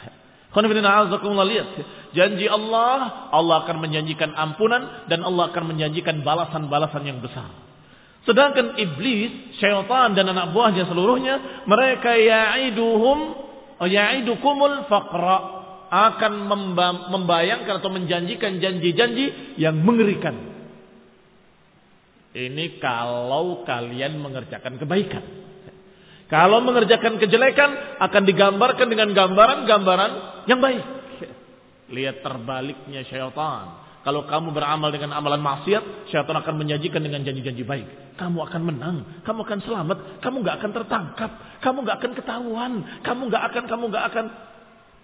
Lihat. 0.66 1.70
Janji 2.16 2.48
Allah, 2.50 3.30
Allah 3.30 3.56
akan 3.68 3.78
menjanjikan 3.84 4.34
ampunan 4.34 5.06
dan 5.12 5.22
Allah 5.22 5.54
akan 5.54 5.76
menjanjikan 5.76 6.26
balasan-balasan 6.26 7.04
yang 7.06 7.20
besar. 7.22 7.52
Sedangkan 8.26 8.76
iblis, 8.76 9.56
syaitan 9.62 10.12
dan 10.12 10.28
anak 10.28 10.52
buahnya 10.52 10.84
seluruhnya, 10.90 11.64
mereka 11.64 12.12
ya'iduhum 12.16 13.20
ya'idukumul 13.88 14.90
faqra 14.92 15.38
akan 15.88 16.52
membayangkan 17.08 17.80
atau 17.80 17.88
menjanjikan 17.88 18.60
janji-janji 18.60 19.56
yang 19.56 19.80
mengerikan. 19.80 20.36
Ini 22.36 22.78
kalau 22.84 23.64
kalian 23.64 24.20
mengerjakan 24.20 24.76
kebaikan. 24.76 25.47
Kalau 26.28 26.60
mengerjakan 26.60 27.16
kejelekan 27.24 28.00
akan 28.04 28.24
digambarkan 28.28 28.88
dengan 28.92 29.16
gambaran-gambaran 29.16 30.12
yang 30.52 30.60
baik. 30.60 30.84
Lihat 31.88 32.20
terbaliknya 32.20 33.08
syaitan. 33.08 33.88
Kalau 34.04 34.24
kamu 34.24 34.56
beramal 34.56 34.92
dengan 34.92 35.16
amalan 35.16 35.40
maksiat, 35.40 36.12
syaitan 36.12 36.36
akan 36.36 36.56
menyajikan 36.60 37.00
dengan 37.00 37.24
janji-janji 37.24 37.64
baik. 37.64 38.16
Kamu 38.20 38.40
akan 38.44 38.62
menang, 38.64 38.98
kamu 39.24 39.40
akan 39.44 39.60
selamat, 39.64 39.98
kamu 40.24 40.36
nggak 40.44 40.56
akan 40.64 40.72
tertangkap, 40.72 41.32
kamu 41.64 41.78
nggak 41.84 41.98
akan 42.00 42.12
ketahuan, 42.16 42.74
kamu 43.04 43.22
nggak 43.28 43.44
akan, 43.52 43.64
kamu 43.68 43.84
nggak 43.92 44.06
akan 44.12 44.26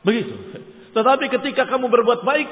begitu. 0.07 0.35
Tetapi 0.91 1.25
ketika 1.39 1.67
kamu 1.67 1.87
berbuat 1.87 2.23
baik, 2.23 2.47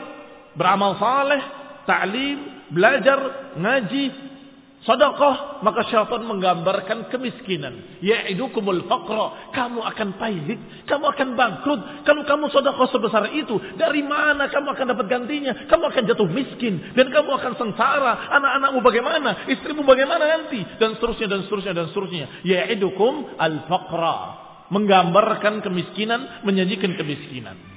beramal 0.55 0.99
saleh, 0.99 1.41
ta'lim, 1.87 2.67
belajar, 2.71 3.19
ngaji, 3.55 4.30
Sedekah 4.81 5.61
maka 5.61 5.85
syaitan 5.93 6.25
menggambarkan 6.25 7.13
kemiskinan. 7.13 8.01
Ya'idukumul 8.01 8.89
faqra. 8.89 9.53
Kamu 9.53 9.77
akan 9.85 10.17
pahit, 10.17 10.57
kamu 10.89 11.05
akan 11.05 11.27
bangkrut. 11.37 11.81
Kalau 12.01 12.25
kamu 12.25 12.49
sedekah 12.49 12.87
sebesar 12.89 13.29
itu, 13.37 13.61
dari 13.77 14.01
mana 14.01 14.49
kamu 14.49 14.73
akan 14.73 14.85
dapat 14.97 15.05
gantinya? 15.05 15.69
Kamu 15.69 15.83
akan 15.85 16.03
jatuh 16.09 16.25
miskin 16.25 16.97
dan 16.97 17.13
kamu 17.13 17.29
akan 17.29 17.53
sengsara. 17.61 18.33
Anak-anakmu 18.41 18.79
bagaimana? 18.81 19.29
Istrimu 19.53 19.85
bagaimana 19.85 20.25
nanti? 20.25 20.65
Dan 20.81 20.97
seterusnya 20.97 21.29
dan 21.29 21.39
seterusnya 21.45 21.73
dan 21.77 21.85
seterusnya. 21.93 22.25
Ya'idukum 22.41 23.37
al-faqra. 23.37 24.17
Menggambarkan 24.73 25.61
kemiskinan, 25.61 26.41
menyajikan 26.41 26.97
kemiskinan. 26.97 27.70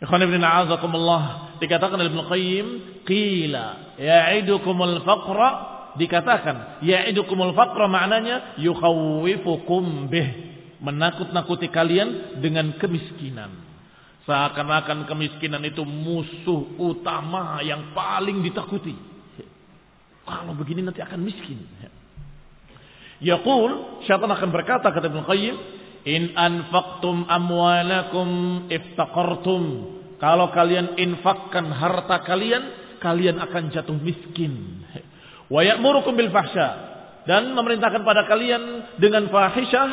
Ikhwan 0.00 0.20
ibn 0.24 0.40
a'azakumullah. 0.40 1.56
Dikatakan 1.60 2.00
oleh 2.00 2.08
Ibn 2.08 2.20
Qayyim. 2.32 2.66
Qila 3.04 3.96
ya'idukumul 4.00 5.04
faqra. 5.04 5.50
Dikatakan 6.00 6.80
ya'idukumul 6.80 7.52
faqra 7.52 7.84
maknanya 7.84 8.56
yukhawwifukum 8.56 10.08
bih. 10.08 10.28
Menakut-nakuti 10.80 11.68
kalian 11.68 12.40
dengan 12.40 12.72
kemiskinan. 12.80 13.52
Seakan-akan 14.24 15.04
kemiskinan 15.04 15.60
itu 15.68 15.84
musuh 15.84 16.80
utama 16.80 17.60
yang 17.60 17.92
paling 17.92 18.40
ditakuti. 18.40 18.96
Kalau 20.24 20.56
begini 20.56 20.80
nanti 20.80 21.04
akan 21.04 21.20
miskin. 21.20 21.60
Yaqul, 23.20 24.00
syaitan 24.08 24.32
akan 24.32 24.48
berkata 24.48 24.88
kata 24.88 25.12
Ibn 25.12 25.28
Qayyim, 25.28 25.56
In 26.08 26.32
anfaqtum 26.32 27.28
amwalakum 27.28 28.28
iftaqartum. 28.72 29.64
Kalau 30.20 30.52
kalian 30.52 31.00
infakkan 31.00 31.72
harta 31.72 32.24
kalian, 32.24 32.96
kalian 33.00 33.40
akan 33.40 33.72
jatuh 33.72 33.96
miskin. 33.96 34.84
Wa 35.48 35.64
ya'murukum 35.64 36.16
bil 36.16 36.32
fahsya. 36.32 36.68
Dan 37.24 37.52
memerintahkan 37.52 38.04
pada 38.04 38.24
kalian 38.28 38.96
dengan 38.96 39.28
fahisyah. 39.28 39.90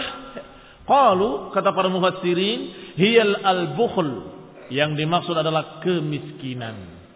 Qalu, 0.87 1.51
kata 1.51 1.75
para 1.75 1.91
mufassirin, 1.91 2.93
hiyal 2.95 3.43
al-bukhl. 3.43 4.35
Yang 4.71 4.99
dimaksud 5.03 5.35
adalah 5.35 5.83
kemiskinan. 5.83 7.06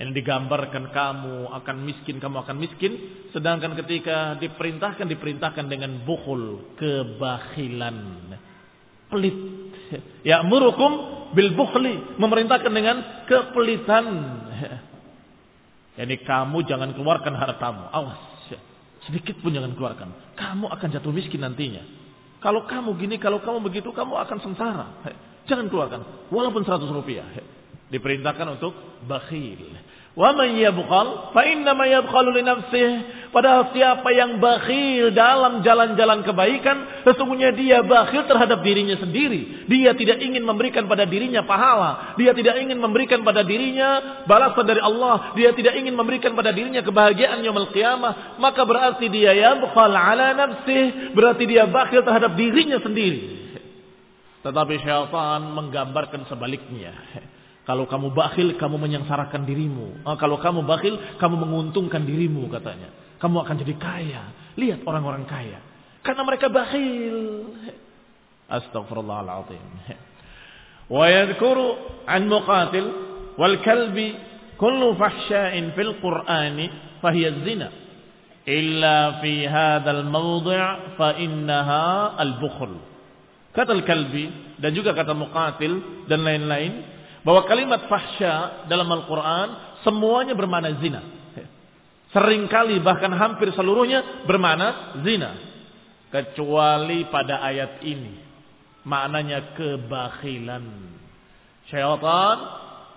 Yang 0.00 0.16
digambarkan 0.16 0.96
kamu 0.96 1.52
akan 1.60 1.76
miskin, 1.84 2.16
kamu 2.24 2.40
akan 2.40 2.56
miskin. 2.56 2.92
Sedangkan 3.36 3.76
ketika 3.84 4.32
diperintahkan, 4.40 5.04
diperintahkan 5.04 5.68
dengan 5.68 6.00
bukhul, 6.08 6.72
kebakhilan. 6.80 7.96
Pelit. 9.12 9.36
Ya 10.24 10.40
murukum 10.40 10.92
bil 11.36 11.52
bukhli. 11.52 12.16
Memerintahkan 12.16 12.72
dengan 12.72 12.96
kepelitan. 13.28 14.06
Jadi 16.00 16.16
kamu 16.24 16.64
jangan 16.64 16.96
keluarkan 16.96 17.36
hartamu. 17.36 17.92
Awas. 17.92 18.24
Sedikit 19.04 19.36
pun 19.44 19.52
jangan 19.52 19.76
keluarkan. 19.76 20.08
Kamu 20.32 20.72
akan 20.80 20.88
jatuh 20.96 21.12
miskin 21.12 21.44
nantinya. 21.44 21.84
Kalau 22.40 22.64
kamu 22.64 22.96
gini, 22.96 23.20
kalau 23.20 23.44
kamu 23.44 23.60
begitu, 23.60 23.92
kamu 23.92 24.16
akan 24.16 24.38
sengsara. 24.40 24.86
Jangan 25.44 25.68
keluarkan. 25.68 26.00
Walaupun 26.32 26.64
100 26.64 26.88
rupiah. 26.88 27.28
Diperintahkan 27.90 28.46
untuk 28.58 28.72
bakhil. 29.04 29.90
Wa 30.10 30.34
man 30.34 30.58
yabkhal 30.58 31.30
fa 31.30 31.42
innama 31.46 31.86
yabkhalu 31.86 32.34
li 32.34 32.42
nafsihi. 32.42 32.94
Padahal 33.30 33.70
siapa 33.70 34.10
yang 34.10 34.42
bakhil 34.42 35.14
dalam 35.14 35.62
jalan-jalan 35.62 36.26
kebaikan, 36.26 37.06
sesungguhnya 37.06 37.54
dia 37.54 37.78
bakhil 37.78 38.26
terhadap 38.26 38.58
dirinya 38.66 38.98
sendiri. 38.98 39.70
Dia 39.70 39.94
tidak 39.94 40.18
ingin 40.18 40.42
memberikan 40.42 40.90
pada 40.90 41.06
dirinya 41.06 41.46
pahala, 41.46 42.18
dia 42.18 42.34
tidak 42.34 42.58
ingin 42.58 42.82
memberikan 42.82 43.22
pada 43.22 43.46
dirinya 43.46 44.22
balasan 44.26 44.66
dari 44.66 44.82
Allah, 44.82 45.30
dia 45.38 45.54
tidak 45.54 45.78
ingin 45.78 45.94
memberikan 45.94 46.34
pada 46.34 46.50
dirinya 46.50 46.82
kebahagiaan 46.82 47.46
yaumul 47.46 47.70
qiyamah, 47.70 48.42
maka 48.42 48.66
berarti 48.66 49.06
dia 49.06 49.30
yabkhal 49.30 49.94
ala 49.94 50.34
nafsihi, 50.34 51.14
berarti 51.14 51.46
dia 51.46 51.70
bakhil 51.70 52.02
terhadap 52.02 52.34
dirinya 52.34 52.82
sendiri. 52.82 53.46
Tetapi 54.42 54.74
syaitan 54.82 55.54
menggambarkan 55.54 56.26
sebaliknya. 56.26 56.98
Kalau 57.70 57.86
kamu 57.86 58.10
bakhil, 58.10 58.58
kamu 58.58 58.82
menyengsarakan 58.82 59.46
dirimu. 59.46 60.02
Oh, 60.02 60.18
kalau 60.18 60.42
kamu 60.42 60.66
bakhil, 60.66 60.98
kamu 61.22 61.38
menguntungkan 61.38 62.02
dirimu 62.02 62.50
katanya. 62.50 62.90
Kamu 63.22 63.46
akan 63.46 63.54
jadi 63.62 63.74
kaya. 63.78 64.22
Lihat 64.58 64.82
orang-orang 64.82 65.22
kaya. 65.22 65.62
Karena 66.02 66.26
mereka 66.26 66.50
bakhil. 66.50 67.46
Astagfirullahaladzim. 68.50 69.62
Wa 70.90 71.06
yadhkuru 71.06 71.78
an 72.10 72.26
muqatil 72.26 72.86
wal 73.38 73.62
kalbi 73.62 74.18
kullu 74.58 74.98
fahsya'in 74.98 75.70
fil 75.78 75.94
qur'ani 76.02 76.98
fahiya 76.98 77.38
zina. 77.46 77.70
Illa 78.50 79.22
fi 79.22 79.46
hadzal 79.46 80.10
mawdi' 80.10 80.98
fa 80.98 81.14
innaha 81.22 82.18
al-bukhl. 82.18 82.82
Kata 83.54 83.78
al-kalbi 83.78 84.58
dan 84.58 84.74
juga 84.74 84.90
kata 84.90 85.14
muqatil 85.14 86.06
dan 86.10 86.26
lain-lain 86.26 86.98
bahwa 87.20 87.44
kalimat 87.44 87.84
fahsya 87.86 88.66
dalam 88.66 88.88
Al-Quran 88.88 89.48
semuanya 89.84 90.32
bermakna 90.32 90.76
zina. 90.80 91.02
Seringkali 92.10 92.82
bahkan 92.82 93.14
hampir 93.14 93.54
seluruhnya 93.54 94.26
bermakna 94.26 94.98
zina. 95.06 95.30
Kecuali 96.10 97.06
pada 97.06 97.38
ayat 97.38 97.86
ini. 97.86 98.18
Maknanya 98.82 99.54
kebakhilan. 99.54 100.64
Syaitan 101.70 102.36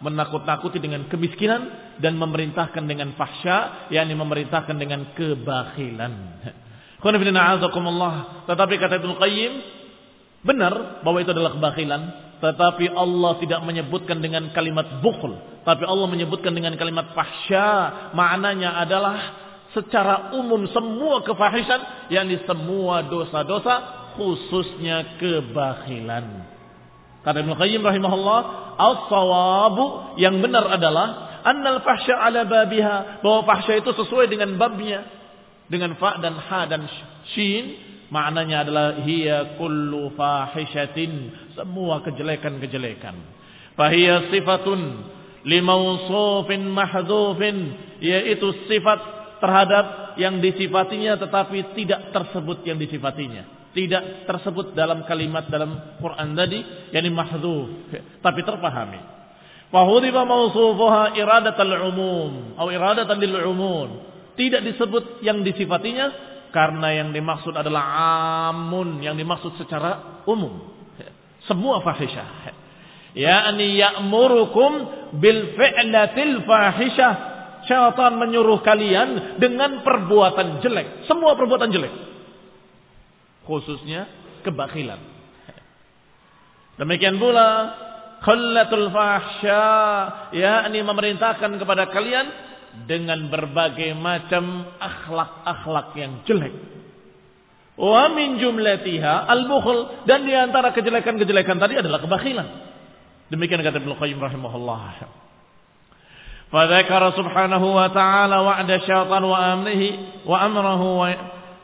menakut-nakuti 0.01 0.81
dengan 0.81 1.05
kemiskinan 1.07 1.95
dan 2.01 2.17
memerintahkan 2.17 2.83
dengan 2.83 3.13
fahsya, 3.13 3.87
yakni 3.93 4.17
memerintahkan 4.17 4.75
dengan 4.75 5.13
kebakhilan. 5.15 6.13
Tetapi 8.49 8.73
kata 8.79 8.93
Ibnu 8.99 9.13
Qayyim, 9.19 9.53
benar 10.43 11.03
bahwa 11.03 11.19
itu 11.19 11.31
adalah 11.35 11.55
kebakhilan, 11.55 12.01
tetapi 12.43 12.91
Allah 12.91 13.39
tidak 13.39 13.63
menyebutkan 13.63 14.19
dengan 14.19 14.51
kalimat 14.51 14.99
bukhl. 14.99 15.63
Tapi 15.63 15.87
Allah 15.87 16.11
menyebutkan 16.11 16.51
dengan 16.51 16.75
kalimat 16.75 17.15
fahsya. 17.15 18.11
Maknanya 18.11 18.83
adalah 18.83 19.15
secara 19.71 20.35
umum 20.35 20.67
semua 20.75 21.23
kefahisan. 21.23 22.11
Yang 22.11 22.43
semua 22.43 22.99
dosa-dosa 23.07 23.75
khususnya 24.19 25.15
kebakhilan. 25.23 26.51
Kata 27.23 27.39
Ibn 27.39 27.55
Qayyim 27.55 27.79
rahimahullah. 27.79 28.39
As-sawabu 28.75 30.19
yang 30.19 30.43
benar 30.43 30.67
adalah. 30.67 31.39
Annal 31.47 31.79
fahsya 31.79 32.27
ala 32.27 32.43
babiha. 32.43 33.23
Bahwa 33.23 33.47
fahsya 33.47 33.79
itu 33.79 33.95
sesuai 33.95 34.27
dengan 34.27 34.59
babnya. 34.59 35.07
Dengan 35.71 35.95
fa 35.95 36.19
dan 36.19 36.35
ha 36.35 36.67
dan 36.67 36.91
shin 37.31 37.93
Maknanya 38.13 38.61
adalah 38.61 38.87
hiya 39.01 39.57
kullu 39.57 40.13
fahishatin, 40.13 41.42
semua 41.53 42.01
kejelekan-kejelekan. 42.05 43.15
Fahiya 43.73 44.29
sifatun 44.29 44.81
limausufin 45.45 46.67
mahdzufin, 46.69 47.57
yaitu 47.99 48.53
sifat 48.69 48.99
terhadap 49.43 50.15
yang 50.15 50.39
disifatinya 50.39 51.19
tetapi 51.19 51.75
tidak 51.75 52.13
tersebut 52.13 52.63
yang 52.63 52.77
disifatinya. 52.77 53.63
Tidak 53.73 54.29
tersebut 54.29 54.77
dalam 54.77 55.01
kalimat 55.09 55.49
dalam 55.49 55.97
Quran 55.97 56.37
tadi, 56.37 56.61
yakni 56.93 57.09
mahdzuf, 57.09 57.89
tapi 58.21 58.45
terpahami. 58.45 59.01
Fahudiba 59.73 60.21
mausufuha 60.29 61.17
iradatal 61.17 61.73
umum 61.89 62.53
atau 62.53 62.69
iradatan 62.69 63.17
lil 63.17 63.41
umum. 63.49 63.89
Tidak 64.37 64.61
disebut 64.61 65.25
yang 65.25 65.41
disifatinya 65.41 66.13
karena 66.53 66.93
yang 66.93 67.09
dimaksud 67.09 67.57
adalah 67.57 67.81
amun, 68.53 69.01
yang 69.01 69.17
dimaksud 69.17 69.57
secara 69.57 70.21
umum. 70.29 70.82
Semua 71.49 71.83
fahisyah. 71.83 72.27
Ya'ni 73.13 73.77
ya'murukum 73.77 74.71
bil 75.19 75.53
fi'latil 75.53 76.43
fahisyah. 76.47 77.13
Syaitan 77.63 78.19
menyuruh 78.19 78.59
kalian 78.59 79.39
dengan 79.39 79.83
perbuatan 79.87 80.59
jelek. 80.59 81.07
Semua 81.07 81.35
perbuatan 81.39 81.71
jelek. 81.71 81.93
Khususnya 83.47 84.07
kebakilan. 84.43 84.99
Demikian 86.75 87.21
pula 87.21 87.49
khallatul 88.23 88.89
fahsya 88.89 89.63
yakni 90.33 90.79
memerintahkan 90.81 91.59
kepada 91.59 91.87
kalian 91.91 92.27
dengan 92.89 93.29
berbagai 93.29 93.93
macam 93.93 94.73
akhlak-akhlak 94.81 95.93
yang 95.95 96.25
jelek. 96.25 96.55
Wa 97.73 98.11
min 98.13 98.37
jumlatiha 98.37 99.25
al-bukhl 99.25 100.05
dan 100.05 100.29
di 100.29 100.33
antara 100.33 100.69
kejelekan-kejelekan 100.77 101.57
tadi 101.57 101.81
adalah 101.81 101.99
kebakhilan. 102.05 102.47
Demikian 103.33 103.65
kata 103.65 103.81
Ibnu 103.81 103.97
Qayyim 103.97 104.21
rahimahullah. 104.21 105.09
Fadzakara 106.53 107.17
subhanahu 107.17 107.67
wa 107.73 107.89
ta'ala 107.89 108.45
wa'da 108.45 108.77
syaitan 108.85 109.23
wa 109.25 109.37
amrihi 109.57 110.21
wa 110.21 110.37
amrahu 110.37 111.01
wa 111.01 111.09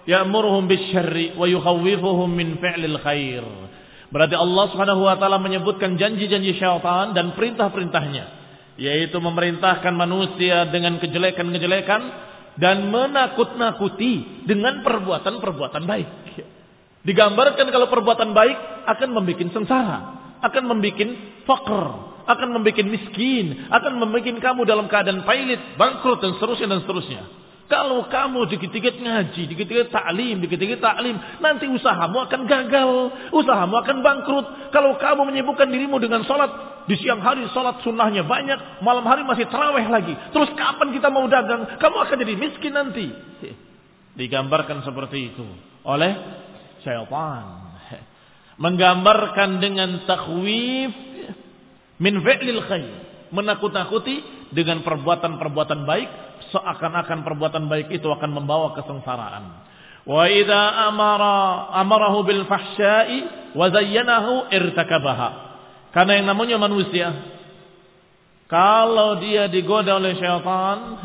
ya'muruhum 0.09 0.65
bisyarri 0.65 1.37
wa 1.37 1.45
yukhawwifuhum 1.45 2.29
min 2.33 2.57
fi'lil 2.57 2.97
khair. 3.05 3.45
Berarti 4.09 4.33
Allah 4.33 4.65
Subhanahu 4.73 5.05
wa 5.05 5.13
taala 5.21 5.37
menyebutkan 5.37 5.93
janji-janji 6.01 6.57
syaitan 6.57 7.13
dan 7.13 7.37
perintah-perintahnya 7.37 8.41
yaitu 8.79 9.19
memerintahkan 9.19 9.91
manusia 9.91 10.65
dengan 10.71 10.97
kejelekan-kejelekan 10.97 12.28
dan 12.59 12.91
menakut-nakuti 12.91 14.43
dengan 14.43 14.83
perbuatan-perbuatan 14.83 15.83
baik. 15.87 16.07
Digambarkan 16.99 17.71
kalau 17.71 17.87
perbuatan 17.87 18.35
baik 18.35 18.57
akan 18.85 19.09
membuat 19.15 19.49
sengsara, 19.55 19.99
akan 20.43 20.63
membuat 20.67 21.09
fakir, 21.47 21.83
akan 22.27 22.47
membuat 22.59 22.85
miskin, 22.85 23.65
akan 23.71 23.93
membuat 23.97 24.37
kamu 24.43 24.61
dalam 24.67 24.85
keadaan 24.91 25.23
pailit, 25.23 25.79
bangkrut 25.79 26.19
dan 26.19 26.35
seterusnya 26.35 26.67
dan 26.67 26.79
seterusnya. 26.83 27.23
Kalau 27.69 28.09
kamu 28.09 28.49
dikit-dikit 28.49 28.97
ngaji, 28.97 29.45
dikit-dikit 29.45 29.93
taklim, 29.93 30.41
dikit-dikit 30.41 30.81
taklim, 30.81 31.21
nanti 31.37 31.69
usahamu 31.69 32.25
akan 32.25 32.49
gagal, 32.49 33.13
usahamu 33.29 33.77
akan 33.85 34.01
bangkrut. 34.01 34.73
Kalau 34.73 34.97
kamu 34.97 35.29
menyibukkan 35.29 35.69
dirimu 35.69 36.01
dengan 36.01 36.25
sholat, 36.25 36.49
di 36.89 36.97
siang 36.97 37.21
hari 37.21 37.45
sholat 37.53 37.85
sunnahnya 37.85 38.25
banyak, 38.25 38.81
malam 38.81 39.05
hari 39.05 39.21
masih 39.21 39.45
terawih 39.53 39.85
lagi. 39.85 40.17
Terus 40.33 40.49
kapan 40.57 40.89
kita 40.97 41.13
mau 41.13 41.29
dagang? 41.29 41.77
Kamu 41.77 41.95
akan 42.09 42.17
jadi 42.17 42.33
miskin 42.41 42.73
nanti. 42.73 43.13
Digambarkan 44.17 44.81
seperti 44.81 45.29
itu 45.29 45.45
oleh 45.85 46.17
syaitan. 46.81 47.69
Menggambarkan 48.57 49.61
dengan 49.61 50.09
takhwif 50.09 50.89
min 52.01 52.15
fi'lil 52.17 52.65
khair. 52.65 52.97
Menakut-nakuti 53.29 54.25
dengan 54.49 54.81
perbuatan-perbuatan 54.81 55.85
baik 55.85 56.09
seakan-akan 56.49 57.25
perbuatan 57.25 57.65
baik 57.69 57.93
itu 57.93 58.07
akan 58.09 58.31
membawa 58.33 58.73
kesengsaraan. 58.77 59.43
Wa 60.05 60.25
idza 60.25 60.63
amara 60.89 61.69
amarahu 61.77 62.25
bil 62.25 62.43
fahsya'i 62.49 63.51
wa 63.53 63.65
zayyanahu 63.69 64.49
irtakabaha. 64.49 65.29
Karena 65.89 66.21
yang 66.21 66.27
namanya 66.29 66.57
manusia 66.61 67.13
kalau 68.49 69.21
dia 69.21 69.45
digoda 69.45 70.01
oleh 70.01 70.17
syaitan 70.17 70.97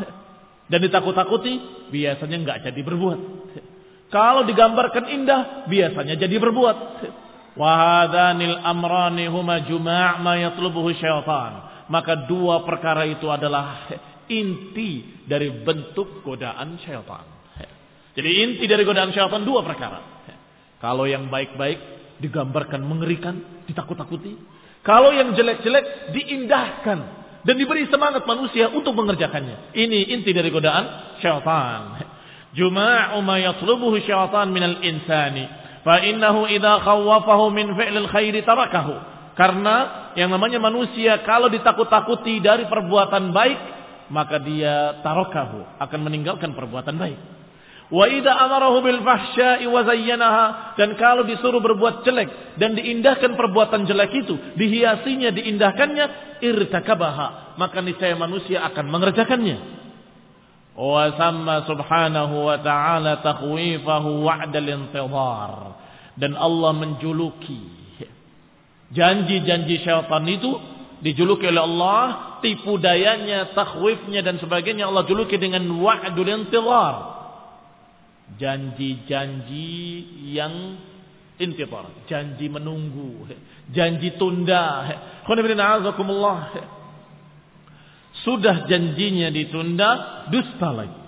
dan 0.65 0.79
ditakut-takuti, 0.81 1.61
biasanya 1.93 2.37
enggak 2.41 2.57
jadi 2.65 2.81
berbuat. 2.81 3.19
Kalau 4.09 4.41
digambarkan 4.49 5.05
indah, 5.13 5.69
biasanya 5.69 6.17
jadi 6.17 6.41
berbuat. 6.41 6.77
Wahadanil 7.53 8.57
amrani 8.65 9.29
huma 9.29 9.61
juma' 9.61 10.17
ma 10.25 10.41
yatlubuhu 10.41 10.89
syaitan. 10.97 11.85
Maka 11.85 12.25
dua 12.25 12.65
perkara 12.65 13.05
itu 13.05 13.29
adalah 13.29 13.85
inti 14.31 15.23
dari 15.25 15.51
bentuk 15.63 16.21
godaan 16.25 16.77
syaitan. 16.81 17.25
Jadi 18.15 18.29
inti 18.47 18.65
dari 18.65 18.87
godaan 18.87 19.11
syaitan 19.11 19.43
dua 19.43 19.59
perkara. 19.61 19.99
Kalau 20.79 21.03
yang 21.03 21.27
baik-baik 21.27 21.79
digambarkan 22.23 22.79
mengerikan, 22.83 23.65
ditakut-takuti. 23.67 24.37
Kalau 24.85 25.11
yang 25.11 25.33
jelek-jelek 25.35 26.13
diindahkan 26.13 26.99
dan 27.43 27.55
diberi 27.57 27.89
semangat 27.91 28.23
manusia 28.23 28.71
untuk 28.71 28.95
mengerjakannya. 28.95 29.75
Ini 29.75 30.15
inti 30.15 30.31
dari 30.31 30.47
godaan 30.53 31.17
syaitan. 31.19 31.99
Juma'u 32.55 33.19
ma 33.19 33.35
yatlubuhu 33.35 33.99
syaitan 34.05 34.47
minal 34.53 34.79
insani. 34.79 35.43
Fa 35.83 35.99
innahu 36.01 36.47
idha 36.47 36.79
khawwafahu 36.81 37.51
min 37.51 37.75
fi'lil 37.75 38.07
khairi 38.09 38.41
tarakahu. 38.47 38.95
Karena 39.35 40.07
yang 40.15 40.31
namanya 40.31 40.63
manusia 40.63 41.19
kalau 41.27 41.51
ditakut-takuti 41.51 42.39
dari 42.39 42.63
perbuatan 42.71 43.35
baik, 43.35 43.59
maka 44.09 44.41
dia 44.41 45.01
tarokahu 45.01 45.81
akan 45.81 45.99
meninggalkan 46.05 46.53
perbuatan 46.53 46.95
baik. 46.97 47.19
Wa 47.85 48.09
idza 48.09 48.33
amarahu 48.33 48.81
bil 48.81 49.01
zayyanaha 49.85 50.73
dan 50.73 50.97
kalau 50.97 51.21
disuruh 51.21 51.61
berbuat 51.61 52.01
jelek 52.01 52.57
dan 52.57 52.73
diindahkan 52.73 53.37
perbuatan 53.37 53.85
jelek 53.85 54.25
itu, 54.25 54.33
dihiasinya, 54.57 55.29
diindahkannya, 55.29 56.05
irtakabaha, 56.41 57.57
maka 57.61 57.85
niscaya 57.85 58.17
manusia 58.17 58.65
akan 58.65 58.85
mengerjakannya. 58.89 59.57
Wa 60.75 61.13
sama 61.13 61.63
subhanahu 61.69 62.49
wa 62.49 62.57
ta'ala 62.57 63.21
takhwifahu 63.21 64.09
wa'dal 64.25 64.69
intidhar. 64.69 65.53
Dan 66.17 66.33
Allah 66.33 66.71
menjuluki 66.73 67.85
janji-janji 68.95 69.81
syaitan 69.81 70.25
itu 70.25 70.51
dijuluki 71.01 71.49
oleh 71.49 71.63
Allah, 71.63 72.01
tipu 72.45 72.77
dayanya, 72.77 73.57
takhwifnya 73.57 74.21
dan 74.21 74.37
sebagainya 74.37 74.85
Allah 74.85 75.09
juluki 75.09 75.41
dengan 75.41 75.65
wa'dul 75.81 76.29
intizar. 76.29 77.17
Janji-janji 78.37 79.73
yang 80.29 80.77
intizar, 81.41 81.89
janji 82.05 82.45
menunggu, 82.45 83.25
janji 83.73 84.13
tunda. 84.21 84.85
Sudah 88.21 88.69
janjinya 88.69 89.33
ditunda, 89.33 89.89
dusta 90.29 90.69
lagi. 90.69 91.01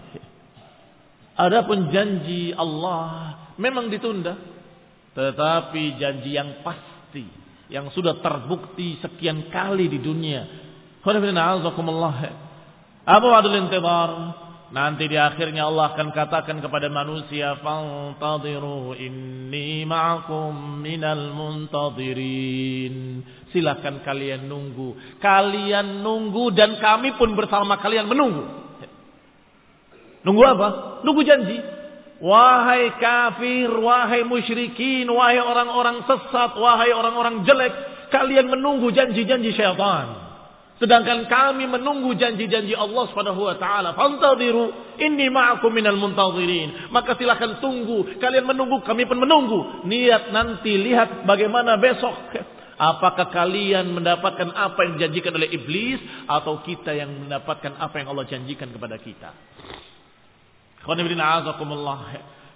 Adapun 1.38 1.93
janji 1.93 2.49
Allah 2.57 3.38
memang 3.61 3.93
ditunda, 3.93 4.33
tetapi 5.13 6.01
janji 6.01 6.33
yang 6.33 6.65
pasti 6.65 7.25
yang 7.69 7.93
sudah 7.93 8.17
terbukti 8.23 8.97
sekian 8.97 9.53
kali 9.53 9.85
di 9.85 9.99
dunia. 10.01 10.66
Apa 13.07 13.25
wadul 13.25 13.55
intidhar? 13.55 14.11
Nanti 14.67 15.07
di 15.07 15.15
akhirnya 15.15 15.63
Allah 15.63 15.95
akan 15.95 16.11
katakan 16.11 16.59
kepada 16.59 16.91
manusia, 16.91 17.55
"Fantadhiru 17.63 18.99
inni 18.99 19.87
ma'akum 19.87 20.83
minal 20.83 21.31
muntadhirin." 21.31 23.23
Silakan 23.55 24.03
kalian 24.03 24.51
nunggu. 24.51 25.23
Kalian 25.23 26.03
nunggu 26.03 26.51
dan 26.51 26.75
kami 26.83 27.15
pun 27.15 27.31
bersama 27.31 27.79
kalian 27.79 28.11
menunggu. 28.11 28.43
Nunggu 30.27 30.43
apa? 30.43 30.67
Nunggu 31.07 31.23
janji. 31.23 31.57
Wahai 32.19 32.91
kafir, 32.99 33.71
wahai 33.71 34.27
musyrikin, 34.27 35.07
wahai 35.07 35.39
orang-orang 35.39 36.03
sesat, 36.03 36.59
wahai 36.59 36.91
orang-orang 36.91 37.47
jelek, 37.47 37.71
kalian 38.11 38.51
menunggu 38.51 38.91
janji-janji 38.91 39.55
syaitan. 39.55 40.26
Sedangkan 40.78 41.25
kami 41.25 41.65
menunggu 41.65 42.13
janji-janji 42.13 42.78
Allah 42.78 43.09
Subhanahu 43.09 43.49
wa 43.49 43.57
taala. 43.57 43.97
Fantadiru 43.97 44.93
inni 45.01 45.25
ma'akum 45.25 45.73
minal 45.73 45.97
muntadhirin. 45.97 46.93
Maka 46.93 47.17
silakan 47.17 47.57
tunggu, 47.57 48.21
kalian 48.21 48.45
menunggu, 48.45 48.86
kami 48.86 49.09
pun 49.09 49.17
menunggu. 49.17 49.89
Niat 49.89 50.30
nanti 50.30 50.78
lihat 50.78 51.25
bagaimana 51.25 51.82
besok. 51.82 52.13
Apakah 52.78 53.34
kalian 53.34 53.89
mendapatkan 53.89 54.53
apa 54.53 54.86
yang 54.86 55.01
dijanjikan 55.01 55.34
oleh 55.34 55.49
iblis 55.49 55.97
atau 56.30 56.61
kita 56.61 56.93
yang 56.93 57.25
mendapatkan 57.25 57.73
apa 57.73 57.97
yang 57.97 58.13
Allah 58.13 58.30
janjikan 58.30 58.69
kepada 58.69 59.01
kita? 59.01 59.34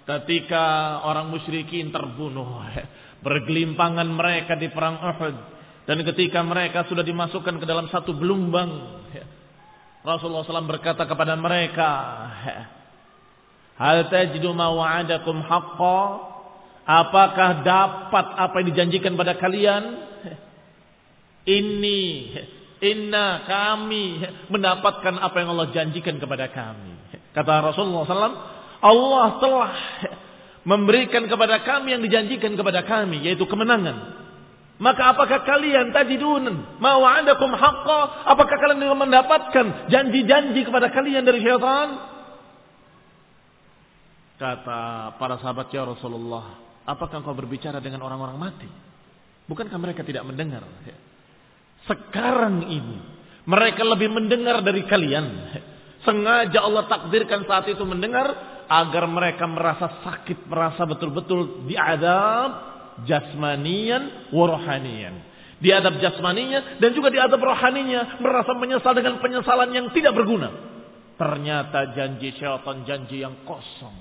Ketika 0.02 0.64
orang 1.02 1.26
musyrikin 1.26 1.90
terbunuh, 1.90 2.70
bergelimpangan 3.26 4.06
mereka 4.06 4.54
di 4.54 4.70
perang 4.70 5.02
Uhud, 5.02 5.36
dan 5.82 5.98
ketika 6.06 6.46
mereka 6.46 6.86
sudah 6.86 7.02
dimasukkan 7.02 7.58
ke 7.58 7.66
dalam 7.66 7.90
satu 7.90 8.14
gelombang, 8.14 9.02
Rasulullah 10.06 10.46
SAW 10.46 10.70
berkata 10.70 11.02
kepada 11.06 11.34
mereka, 11.34 11.90
Hal 13.82 14.06
tajidu 14.06 14.54
ma 14.54 14.70
haqqa? 14.70 16.02
Apakah 16.82 17.62
dapat 17.62 18.26
apa 18.34 18.54
yang 18.62 18.68
dijanjikan 18.74 19.14
pada 19.14 19.38
kalian? 19.38 20.10
Ini, 21.42 22.02
inna 22.82 23.42
kami 23.46 24.22
mendapatkan 24.50 25.18
apa 25.18 25.36
yang 25.42 25.54
Allah 25.54 25.70
janjikan 25.74 26.22
kepada 26.22 26.46
kami. 26.50 26.94
Kata 27.34 27.74
Rasulullah 27.74 28.06
SAW, 28.06 28.38
Allah 28.82 29.26
telah 29.42 29.72
memberikan 30.62 31.26
kepada 31.26 31.62
kami 31.66 31.98
yang 31.98 32.02
dijanjikan 32.02 32.54
kepada 32.54 32.86
kami, 32.86 33.26
yaitu 33.26 33.46
kemenangan. 33.50 34.21
Maka 34.82 35.14
apakah 35.14 35.46
kalian 35.46 35.94
tajidun 35.94 36.42
ma 36.82 36.98
wa'adakum 36.98 37.54
haqqa? 37.54 38.26
Apakah 38.34 38.56
kalian 38.58 38.98
mendapatkan 38.98 39.86
janji-janji 39.86 40.66
kepada 40.66 40.90
kalian 40.90 41.22
dari 41.22 41.38
syaitan? 41.38 42.02
Kata 44.42 45.14
para 45.22 45.38
sahabat 45.38 45.70
ya 45.70 45.86
Rasulullah, 45.86 46.58
apakah 46.82 47.22
engkau 47.22 47.30
berbicara 47.30 47.78
dengan 47.78 48.02
orang-orang 48.02 48.34
mati? 48.42 48.66
Bukankah 49.46 49.78
mereka 49.78 50.02
tidak 50.02 50.26
mendengar? 50.26 50.66
Sekarang 51.86 52.66
ini 52.66 52.98
mereka 53.46 53.86
lebih 53.86 54.10
mendengar 54.10 54.66
dari 54.66 54.82
kalian. 54.82 55.26
Sengaja 56.02 56.58
Allah 56.58 56.90
takdirkan 56.90 57.46
saat 57.46 57.70
itu 57.70 57.86
mendengar 57.86 58.34
agar 58.66 59.06
mereka 59.06 59.46
merasa 59.46 60.02
sakit, 60.02 60.50
merasa 60.50 60.82
betul-betul 60.90 61.70
diadab 61.70 62.71
jasmanian 63.08 64.32
wa 64.32 64.44
rohanian. 64.48 65.14
Diadab 65.62 66.02
jasmaninya 66.02 66.82
dan 66.82 66.90
juga 66.90 67.14
diadab 67.14 67.38
rohaninya, 67.38 68.18
merasa 68.18 68.50
menyesal 68.58 68.98
dengan 68.98 69.22
penyesalan 69.22 69.70
yang 69.70 69.86
tidak 69.94 70.10
berguna. 70.10 70.50
Ternyata 71.14 71.94
janji 71.94 72.34
syaitan 72.34 72.82
janji 72.82 73.22
yang 73.22 73.46
kosong. 73.46 73.94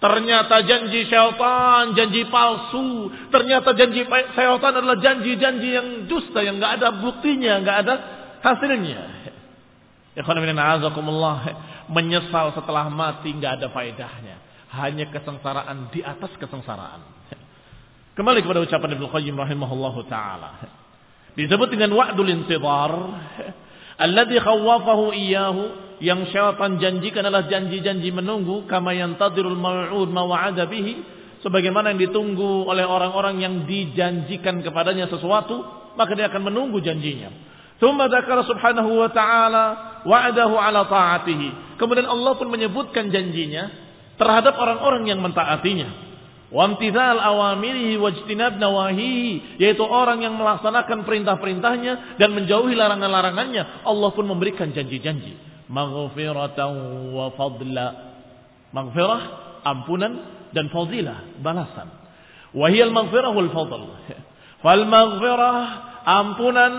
Ternyata 0.00 0.64
janji 0.64 1.04
syaitan 1.04 1.92
janji 1.92 2.24
palsu. 2.32 3.12
Ternyata 3.28 3.76
janji 3.76 4.08
syaitan 4.08 4.72
adalah 4.72 4.96
janji-janji 4.96 5.68
yang 5.68 5.88
dusta 6.08 6.40
yang 6.40 6.56
nggak 6.56 6.80
ada 6.80 6.88
buktinya, 6.96 7.60
nggak 7.60 7.78
ada 7.84 7.94
hasilnya. 8.40 9.00
Menyesal 11.92 12.56
setelah 12.56 12.88
mati 12.88 13.36
nggak 13.36 13.52
ada 13.60 13.68
faedahnya. 13.68 14.36
Hanya 14.72 15.12
kesengsaraan 15.12 15.92
di 15.92 16.00
atas 16.00 16.32
kesengsaraan. 16.40 17.15
Kembali 18.16 18.40
kepada 18.40 18.64
ucapan 18.64 18.96
Ibnu 18.96 19.12
Qayyim 19.12 19.36
rahimahullahu 19.36 20.08
taala. 20.08 20.56
Disebut 21.36 21.68
dengan 21.68 21.92
wa'dul 21.92 22.32
intidhar 22.32 22.92
alladhi 24.00 24.40
khawafahu 24.40 25.12
iyyahu 25.12 25.62
yang 26.00 26.24
syaitan 26.32 26.80
janjikan 26.80 27.28
adalah 27.28 27.44
janji-janji 27.44 28.08
menunggu 28.16 28.64
kama 28.64 28.96
yantadirul 28.96 29.60
mal'ud 29.60 30.08
mawa'ada 30.08 30.64
bihi 30.64 31.04
sebagaimana 31.44 31.92
yang 31.92 32.08
ditunggu 32.08 32.64
oleh 32.64 32.88
orang-orang 32.88 33.36
yang 33.44 33.68
dijanjikan 33.68 34.64
kepadanya 34.64 35.12
sesuatu 35.12 35.60
maka 36.00 36.16
dia 36.16 36.32
akan 36.32 36.48
menunggu 36.48 36.80
janjinya. 36.80 37.28
Tsumma 37.76 38.08
dzakara 38.08 38.48
subhanahu 38.48 38.96
wa 38.96 39.12
ta'ala 39.12 39.64
wa'adahu 40.08 40.56
ala 40.56 40.88
ta'atihi. 40.88 41.76
Kemudian 41.76 42.08
Allah 42.08 42.32
pun 42.32 42.48
menyebutkan 42.48 43.12
janjinya 43.12 43.68
terhadap 44.16 44.56
orang-orang 44.56 45.04
yang 45.04 45.20
mentaatinya. 45.20 46.05
Wamtithal 46.46 47.18
awamirihi 47.18 47.98
wajtinab 47.98 48.58
nawahihi. 48.58 49.58
Yaitu 49.58 49.82
orang 49.82 50.22
yang 50.22 50.38
melaksanakan 50.38 51.02
perintah-perintahnya 51.02 52.18
dan 52.20 52.30
menjauhi 52.34 52.78
larangan-larangannya. 52.78 53.86
Allah 53.86 54.10
pun 54.14 54.26
memberikan 54.30 54.70
janji-janji. 54.70 55.34
Maghfiratan 55.66 56.72
wa 57.10 57.34
fadla. 57.34 57.86
Maghfirah, 58.70 59.22
ampunan 59.66 60.12
dan 60.54 60.70
fadilah, 60.70 61.42
balasan. 61.42 61.88
Wahiyal 62.54 62.94
maghfirah 62.94 63.32
wal 63.34 63.50
fadl. 63.50 63.82
Fal 64.64 64.88
maghfirah, 64.88 65.58
ampunan 66.06 66.72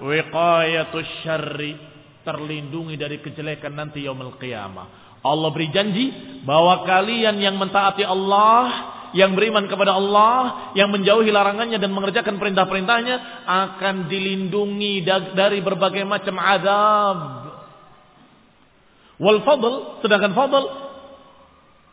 wiqayatus 0.00 1.26
syarri 1.26 1.76
terlindungi 2.24 2.96
dari 2.96 3.20
kejelekan 3.20 3.76
nanti 3.76 4.04
yaumul 4.04 4.36
qiyamah. 4.40 5.20
Allah 5.24 5.50
beri 5.50 5.68
janji 5.74 6.06
bahwa 6.46 6.86
kalian 6.86 7.36
yang 7.42 7.58
mentaati 7.58 8.06
Allah, 8.06 8.97
yang 9.16 9.32
beriman 9.32 9.68
kepada 9.68 9.96
Allah, 9.96 10.72
yang 10.76 10.92
menjauhi 10.92 11.32
larangannya 11.32 11.80
dan 11.80 11.92
mengerjakan 11.92 12.36
perintah-perintahnya 12.36 13.46
akan 13.46 14.10
dilindungi 14.10 15.04
dari 15.36 15.60
berbagai 15.64 16.04
macam 16.04 16.36
azab. 16.36 17.18
Wal 19.18 19.40
fadl, 19.42 20.02
sedangkan 20.04 20.32
fadl 20.34 20.64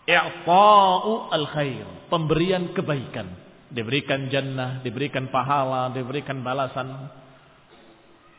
i'ta'u 0.05 1.13
al 1.33 1.45
khair, 1.51 1.85
pemberian 2.11 2.73
kebaikan. 2.75 3.43
Diberikan 3.65 4.29
jannah, 4.29 4.79
diberikan 4.85 5.27
pahala, 5.33 5.91
diberikan 5.91 6.39
balasan 6.45 7.09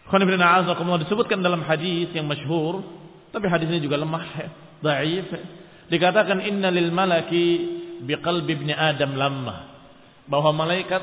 disebutkan 0.07 1.43
dalam 1.43 1.67
hadis 1.67 2.15
yang 2.15 2.31
masyhur, 2.31 2.79
tapi 3.35 3.51
hadis 3.51 3.67
ini 3.67 3.83
juga 3.83 3.99
lemah, 3.99 4.23
dhaif. 4.87 5.27
Dikatakan 5.91 6.47
inna 6.47 6.71
lil 6.71 6.95
malaki 6.95 7.47
biqalbi 8.05 8.53
ibni 8.53 8.75
Adam 8.75 9.17
lamma. 9.17 9.57
Bahwa 10.27 10.51
malaikat 10.53 11.01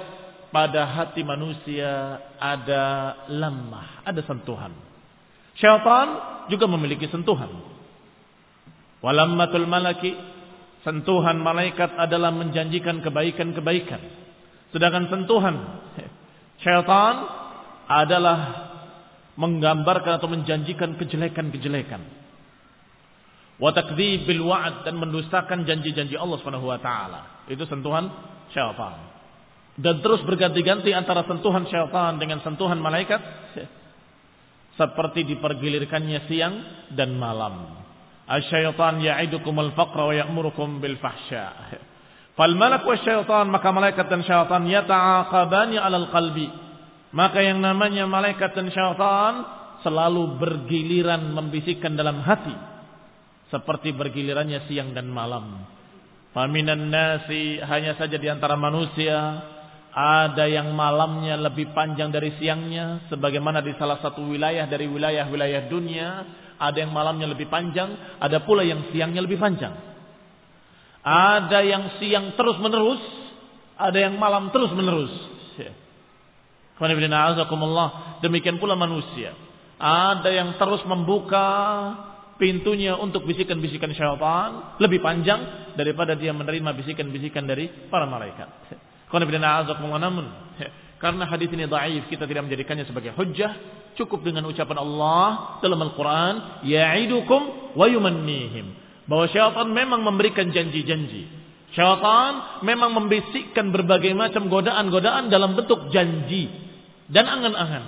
pada 0.53 0.85
hati 0.85 1.25
manusia 1.25 2.21
ada 2.37 3.15
lamah, 3.31 4.05
ada 4.05 4.21
sentuhan. 4.21 4.75
Syaitan 5.57 6.07
juga 6.51 6.69
memiliki 6.69 7.09
sentuhan. 7.09 7.49
Walammatul 9.01 9.65
malaki 9.65 10.13
sentuhan 10.85 11.41
malaikat 11.41 11.97
adalah 11.97 12.29
menjanjikan 12.29 13.01
kebaikan-kebaikan. 13.01 14.01
Sedangkan 14.69 15.09
sentuhan 15.09 15.55
syaitan 16.63 17.15
adalah 17.89 18.39
menggambarkan 19.33 20.21
atau 20.21 20.29
menjanjikan 20.29 20.95
kejelekan-kejelekan. 21.01 22.22
Wa 23.61 23.69
takdzibil 23.69 24.41
wa'd 24.41 24.81
dan 24.87 24.97
mendustakan 24.97 25.65
janji-janji 25.69 26.17
Allah 26.17 26.37
Subhanahu 26.41 26.65
wa 26.65 26.79
taala. 26.81 27.45
Itu 27.45 27.69
sentuhan 27.69 28.09
syaitan. 28.49 29.13
Dan 29.77 30.01
terus 30.01 30.21
berganti-ganti 30.25 30.93
antara 30.93 31.25
sentuhan 31.25 31.65
syaitan 31.69 32.17
dengan 32.17 32.41
sentuhan 32.41 32.77
malaikat 32.81 33.21
seperti 34.77 35.25
dipergilirkannya 35.33 36.19
siang 36.29 36.55
dan 36.93 37.13
malam. 37.17 37.81
Asyaitan 38.25 39.01
ya'idukumul 39.03 39.77
faqra 39.77 40.09
wa 40.09 40.13
ya'murukum 40.13 40.81
bil 40.81 40.97
fahsya. 40.97 41.77
Fal 42.33 42.57
malak 42.57 42.81
wa 42.81 42.97
syaitan 42.97 43.45
maka 43.53 43.69
malaikat 43.69 44.09
dan 44.09 44.25
syaitan 44.25 44.65
yata'aqabani 44.65 45.77
'alal 45.77 46.09
qalbi. 46.09 46.49
Maka 47.13 47.45
yang 47.45 47.61
namanya 47.61 48.09
malaikat 48.09 48.57
dan 48.57 48.73
syaitan 48.73 49.45
selalu 49.85 50.41
bergiliran 50.41 51.21
membisikkan 51.37 51.93
dalam 51.93 52.25
hati 52.25 52.72
seperti 53.53 53.93
bergilirannya 53.93 54.65
siang 54.65 54.97
dan 54.97 55.13
malam. 55.13 55.69
Faminan 56.33 56.89
nasi 56.89 57.61
hanya 57.61 57.93
saja 57.93 58.17
di 58.17 58.25
antara 58.25 58.57
manusia 58.57 59.13
ada 59.93 60.49
yang 60.49 60.73
malamnya 60.73 61.37
lebih 61.37 61.69
panjang 61.77 62.09
dari 62.09 62.33
siangnya 62.41 63.05
sebagaimana 63.13 63.61
di 63.61 63.77
salah 63.77 64.01
satu 64.01 64.25
wilayah 64.25 64.65
dari 64.65 64.89
wilayah-wilayah 64.89 65.69
dunia 65.69 66.09
ada 66.63 66.77
yang 66.79 66.95
malamnya 66.95 67.27
lebih 67.27 67.51
panjang, 67.51 67.91
ada 68.23 68.39
pula 68.47 68.63
yang 68.63 68.87
siangnya 68.93 69.19
lebih 69.19 69.35
panjang. 69.35 69.75
Ada 71.03 71.59
yang 71.59 71.99
siang 71.99 72.31
terus-menerus, 72.39 73.03
ada 73.75 73.99
yang 73.99 74.15
malam 74.15 74.47
terus-menerus. 74.55 75.11
Demikian 78.23 78.57
pula 78.63 78.79
manusia. 78.79 79.35
Ada 79.83 80.29
yang 80.31 80.55
terus 80.55 80.79
membuka 80.87 81.43
pintunya 82.37 82.97
untuk 82.97 83.25
bisikan-bisikan 83.29 83.93
syaitan 83.93 84.77
lebih 84.81 84.99
panjang 84.99 85.73
daripada 85.77 86.17
dia 86.17 86.33
menerima 86.33 86.73
bisikan-bisikan 86.73 87.45
dari 87.45 87.69
para 87.89 88.09
malaikat. 88.09 88.49
Karena 90.97 91.27
hadis 91.27 91.51
ini 91.51 91.67
dhaif, 91.67 92.07
kita 92.09 92.25
tidak 92.25 92.47
menjadikannya 92.47 92.87
sebagai 92.87 93.11
hujjah. 93.13 93.53
Cukup 93.93 94.25
dengan 94.25 94.49
ucapan 94.49 94.81
Allah 94.81 95.59
dalam 95.61 95.77
Al-Quran, 95.85 96.65
Ya'idukum 96.65 97.75
wa 97.77 97.85
yumannihim. 97.85 98.73
Bahwa 99.05 99.27
syaitan 99.29 99.69
memang 99.69 100.01
memberikan 100.01 100.49
janji-janji. 100.49 101.29
Syaitan 101.75 102.63
memang 102.65 102.95
membisikkan 102.95 103.69
berbagai 103.69 104.15
macam 104.17 104.49
godaan-godaan 104.49 105.29
dalam 105.29 105.53
bentuk 105.53 105.91
janji. 105.93 106.49
Dan 107.11 107.29
angan-angan. 107.29 107.83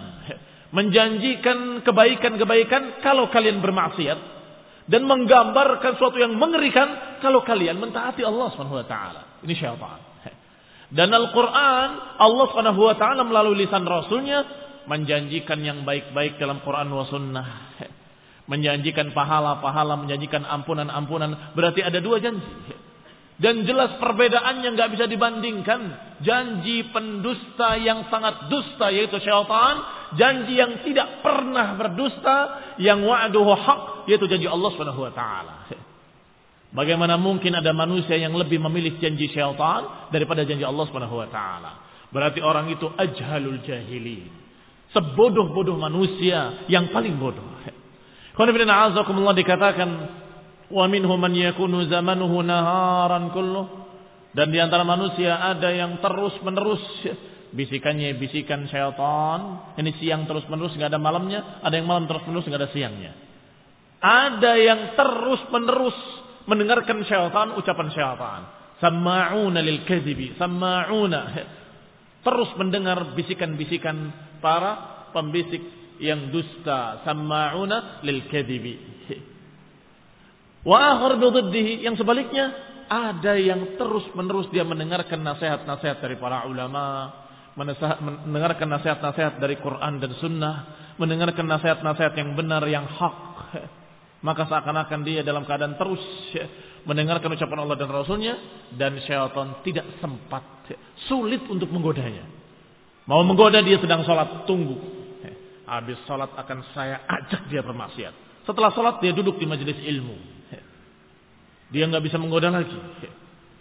Menjanjikan 0.76 1.88
kebaikan-kebaikan 1.88 3.00
kalau 3.00 3.32
kalian 3.32 3.64
bermaksiat 3.64 4.35
dan 4.86 5.02
menggambarkan 5.10 5.98
sesuatu 5.98 6.18
yang 6.22 6.38
mengerikan 6.38 7.20
kalau 7.22 7.42
kalian 7.42 7.82
mentaati 7.82 8.22
Allah 8.22 8.54
Subhanahu 8.54 8.82
wa 8.82 8.88
taala. 8.88 9.22
Ini 9.42 9.54
syaitan. 9.58 10.02
Dan 10.94 11.10
Al-Qur'an 11.10 12.22
Allah 12.22 12.46
Subhanahu 12.54 12.82
wa 12.86 12.96
taala 12.96 13.26
melalui 13.26 13.66
lisan 13.66 13.84
rasulnya 13.84 14.46
menjanjikan 14.86 15.58
yang 15.66 15.82
baik-baik 15.82 16.38
dalam 16.38 16.62
Quran 16.62 16.88
wa 16.94 17.06
sunnah. 17.10 17.48
Menjanjikan 18.46 19.10
pahala-pahala, 19.10 19.98
menjanjikan 19.98 20.46
ampunan-ampunan. 20.46 21.58
Berarti 21.58 21.82
ada 21.82 21.98
dua 21.98 22.22
janji. 22.22 22.46
Dan 23.36 23.68
jelas 23.68 24.00
perbedaannya 24.00 24.70
nggak 24.80 24.90
bisa 24.96 25.06
dibandingkan. 25.12 25.82
Janji 26.24 26.88
pendusta 26.96 27.76
yang 27.76 28.08
sangat 28.08 28.48
dusta 28.48 28.88
yaitu 28.96 29.20
syaitan. 29.20 29.84
Janji 30.16 30.56
yang 30.56 30.80
tidak 30.88 31.20
pernah 31.20 31.76
berdusta. 31.76 32.38
Yang 32.80 33.00
wa'duhu 33.04 33.52
haq 33.60 33.82
yaitu 34.08 34.26
janji 34.32 34.48
Allah 34.48 34.72
ta'ala. 35.12 35.56
Bagaimana 36.76 37.16
mungkin 37.16 37.56
ada 37.56 37.72
manusia 37.72 38.20
yang 38.20 38.36
lebih 38.36 38.60
memilih 38.60 39.00
janji 39.04 39.28
syaitan 39.32 40.12
daripada 40.16 40.48
janji 40.48 40.64
Allah 40.64 40.88
ta'ala. 41.28 41.72
Berarti 42.16 42.40
orang 42.40 42.72
itu 42.72 42.88
ajhalul 42.88 43.60
jahili. 43.68 44.32
Sebodoh-bodoh 44.96 45.76
manusia 45.76 46.64
yang 46.72 46.88
paling 46.88 47.20
bodoh. 47.20 47.44
Kalau 48.36 48.52
dikatakan 49.36 49.90
Wa 50.70 50.90
minhum 50.90 51.18
man 51.18 51.34
yakunu 51.34 51.86
zamanuhu 51.90 52.42
naharan 52.42 53.30
kulluh. 53.30 53.68
Dan 54.36 54.52
di 54.52 54.60
antara 54.60 54.84
manusia 54.84 55.40
ada 55.40 55.72
yang 55.72 56.04
terus 56.04 56.36
menerus 56.44 56.84
bisikannya 57.56 58.20
bisikan 58.20 58.68
syaitan. 58.68 59.72
Ini 59.80 59.92
siang 59.96 60.28
terus 60.28 60.44
menerus 60.52 60.76
nggak 60.76 60.92
ada 60.92 61.00
malamnya, 61.00 61.64
ada 61.64 61.72
yang 61.80 61.88
malam 61.88 62.04
terus 62.04 62.28
menerus 62.28 62.44
nggak 62.44 62.62
ada 62.62 62.72
siangnya. 62.76 63.12
Ada 64.04 64.54
yang 64.60 64.82
terus 65.00 65.42
menerus 65.50 65.98
mendengarkan 66.46 67.00
syaitan, 67.08 67.56
ucapan 67.56 67.88
syaitan. 67.96 68.42
Sama'una 68.84 69.64
lil 69.64 69.88
kadhibi, 69.88 70.36
sama'una. 70.36 71.22
Terus 72.26 72.50
mendengar 72.60 73.16
bisikan-bisikan 73.16 74.12
para 74.44 75.08
pembisik 75.16 75.64
yang 76.04 76.28
dusta. 76.28 77.02
Sama'una 77.08 78.04
lil 78.04 78.28
kadhibi. 78.28 78.95
Wa 80.66 80.98
akhar 80.98 81.22
yang 81.22 81.94
sebaliknya 81.94 82.50
ada 82.90 83.38
yang 83.38 83.78
terus-menerus 83.78 84.50
dia 84.50 84.66
mendengarkan 84.66 85.22
nasihat-nasihat 85.22 86.02
dari 86.02 86.18
para 86.18 86.50
ulama, 86.50 87.14
mendengarkan 88.26 88.74
nasihat-nasihat 88.74 89.38
dari 89.38 89.62
Quran 89.62 90.02
dan 90.02 90.12
Sunnah, 90.18 90.56
mendengarkan 90.98 91.46
nasihat-nasihat 91.46 92.14
yang 92.18 92.34
benar, 92.34 92.66
yang 92.66 92.90
hak. 92.90 93.18
Maka 94.26 94.50
seakan-akan 94.50 95.06
dia 95.06 95.22
dalam 95.22 95.46
keadaan 95.46 95.78
terus 95.78 96.02
mendengarkan 96.90 97.30
ucapan 97.30 97.60
Allah 97.62 97.78
dan 97.78 97.90
Rasulnya 97.94 98.34
dan 98.74 98.98
syaitan 99.06 99.62
tidak 99.62 99.86
sempat, 100.02 100.66
sulit 101.06 101.46
untuk 101.46 101.70
menggodanya. 101.70 102.26
Mau 103.06 103.22
menggoda 103.22 103.62
dia 103.62 103.78
sedang 103.78 104.02
sholat, 104.02 104.50
tunggu. 104.50 104.82
Habis 105.66 105.98
sholat 106.10 106.34
akan 106.34 106.58
saya 106.74 107.06
ajak 107.06 107.54
dia 107.54 107.62
bermaksiat. 107.62 108.46
Setelah 108.50 108.74
sholat 108.74 109.02
dia 109.02 109.14
duduk 109.14 109.38
di 109.38 109.46
majelis 109.46 109.78
ilmu. 109.78 110.35
Dia 111.74 111.90
nggak 111.90 112.04
bisa 112.06 112.18
menggoda 112.22 112.54
lagi. 112.54 112.78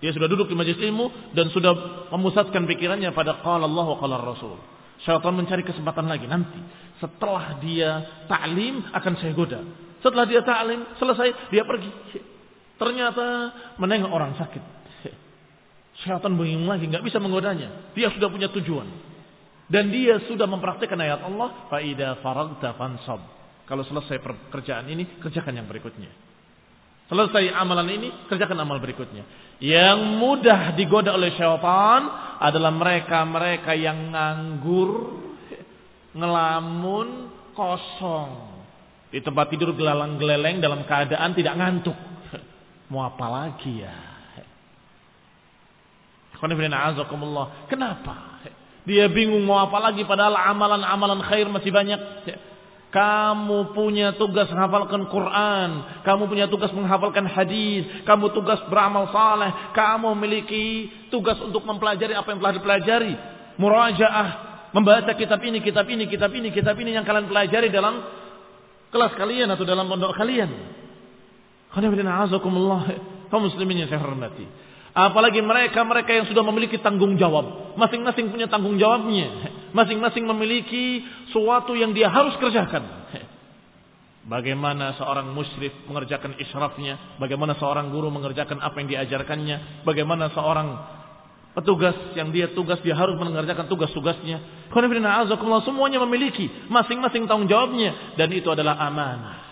Dia 0.05 0.13
sudah 0.13 0.29
duduk 0.29 0.53
di 0.53 0.57
majelis 0.59 0.81
ilmu 0.85 1.33
dan 1.33 1.49
sudah 1.49 1.73
memusatkan 2.13 2.69
pikirannya 2.69 3.09
pada 3.17 3.41
qala 3.41 3.65
Allah 3.65 3.87
wa 3.89 3.97
qala 3.97 4.21
Rasul. 4.21 4.61
Syaitan 5.01 5.33
mencari 5.33 5.65
kesempatan 5.65 6.05
lagi 6.05 6.29
nanti. 6.29 6.61
Setelah 7.01 7.57
dia 7.61 7.91
ta'lim 8.29 8.85
akan 8.93 9.13
saya 9.17 9.33
goda. 9.33 9.61
Setelah 10.05 10.29
dia 10.29 10.45
ta'lim 10.45 10.85
selesai 11.01 11.49
dia 11.49 11.65
pergi. 11.65 11.89
Ternyata 12.77 13.25
menengok 13.81 14.13
orang 14.13 14.37
sakit. 14.37 14.63
Syaitan 16.05 16.35
bingung 16.37 16.69
lagi 16.69 16.85
nggak 16.91 17.07
bisa 17.07 17.17
menggodanya. 17.23 17.95
Dia 17.97 18.13
sudah 18.13 18.29
punya 18.29 18.53
tujuan. 18.53 18.89
Dan 19.65 19.89
dia 19.89 20.21
sudah 20.29 20.45
mempraktikkan 20.45 21.01
ayat 21.01 21.25
Allah. 21.25 21.71
Fa'ida 21.73 22.21
faragta 22.21 22.77
fansab. 22.77 23.21
Kalau 23.65 23.81
selesai 23.89 24.21
pekerjaan 24.21 24.85
ini, 24.93 25.17
kerjakan 25.25 25.57
yang 25.57 25.65
berikutnya. 25.65 26.13
Selesai 27.05 27.53
amalan 27.53 27.89
ini, 27.93 28.09
kerjakan 28.33 28.65
amal 28.65 28.81
berikutnya. 28.81 29.29
Yang 29.61 29.99
mudah 30.17 30.73
digoda 30.73 31.13
oleh 31.13 31.37
syaitan 31.37 32.09
adalah 32.41 32.73
mereka-mereka 32.73 33.77
yang 33.77 34.11
nganggur, 34.11 35.21
ngelamun, 36.17 37.09
kosong. 37.53 38.57
Di 39.13 39.23
tempat 39.23 39.53
tidur 39.53 39.77
gelalang 39.77 40.17
geleleng 40.19 40.59
dalam 40.59 40.83
keadaan 40.89 41.37
tidak 41.37 41.55
ngantuk. 41.55 41.95
Mau 42.91 43.05
apa 43.05 43.27
lagi 43.31 43.85
ya? 43.85 44.15
Kenapa? 47.71 48.43
Dia 48.85 49.09
bingung 49.09 49.49
mau 49.49 49.65
apa 49.65 49.81
lagi 49.81 50.05
padahal 50.05 50.37
amalan-amalan 50.37 51.25
khair 51.25 51.49
masih 51.49 51.73
banyak. 51.73 51.97
Kamu 52.95 53.75
punya 53.75 54.15
tugas 54.15 54.47
menghafalkan 54.55 55.11
Quran, 55.11 55.71
kamu 56.07 56.31
punya 56.31 56.47
tugas 56.47 56.71
menghafalkan 56.71 57.27
hadis, 57.27 58.07
kamu 58.07 58.31
tugas 58.31 58.63
beramal 58.71 59.11
saleh, 59.11 59.51
kamu 59.75 60.15
memiliki 60.15 60.87
tugas 61.11 61.35
untuk 61.43 61.67
mempelajari 61.67 62.15
apa 62.15 62.31
yang 62.31 62.39
telah 62.39 62.55
dipelajari, 62.55 63.15
murajaah, 63.59 64.29
membaca 64.71 65.11
kitab 65.19 65.43
ini, 65.43 65.59
kitab 65.59 65.91
ini, 65.91 66.07
kitab 66.07 66.31
ini, 66.31 66.55
kitab 66.55 66.79
ini 66.79 66.95
yang 66.95 67.03
kalian 67.03 67.27
pelajari 67.27 67.67
dalam 67.75 67.99
kelas 68.95 69.19
kalian 69.19 69.51
atau 69.51 69.67
dalam 69.67 69.91
pondok 69.91 70.15
kalian. 70.15 70.55
Muslimin 73.43 73.83
yang 73.83 73.91
saya 73.91 73.99
hormati. 73.99 74.47
Apalagi 74.95 75.43
mereka-mereka 75.43 76.15
yang 76.15 76.27
sudah 76.31 76.47
memiliki 76.47 76.79
tanggung 76.79 77.19
jawab. 77.19 77.75
Masing-masing 77.75 78.31
punya 78.31 78.47
tanggung 78.47 78.79
jawabnya. 78.79 79.27
Masing-masing 79.75 80.23
memiliki 80.23 81.03
sesuatu 81.35 81.75
yang 81.75 81.91
dia 81.91 82.07
harus 82.07 82.39
kerjakan. 82.39 82.87
Bagaimana 84.33 84.95
seorang 84.95 85.35
musyrif 85.35 85.75
mengerjakan 85.91 86.39
israfnya. 86.39 87.19
Bagaimana 87.19 87.59
seorang 87.59 87.91
guru 87.91 88.07
mengerjakan 88.15 88.63
apa 88.63 88.79
yang 88.79 88.89
diajarkannya. 88.95 89.83
Bagaimana 89.83 90.31
seorang 90.31 90.79
petugas 91.59 91.99
yang 92.15 92.31
dia 92.31 92.55
tugas 92.55 92.79
dia 92.87 92.95
harus 92.95 93.19
mengerjakan 93.19 93.67
tugas-tugasnya. 93.67 94.71
Semuanya 94.71 95.99
memiliki 96.07 96.47
masing-masing 96.71 97.27
tanggung 97.27 97.51
jawabnya. 97.51 98.15
Dan 98.15 98.31
itu 98.31 98.47
adalah 98.55 98.79
amanah. 98.79 99.43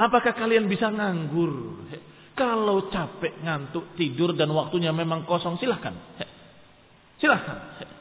Apakah 0.00 0.32
kalian 0.32 0.64
bisa 0.64 0.88
nganggur? 0.88 1.84
Kalau 2.32 2.88
capek, 2.88 3.36
ngantuk, 3.44 3.92
tidur 4.00 4.32
dan 4.32 4.48
waktunya 4.48 4.96
memang 4.96 5.28
kosong, 5.28 5.60
silahkan. 5.60 5.92
Silahkan. 7.20 7.99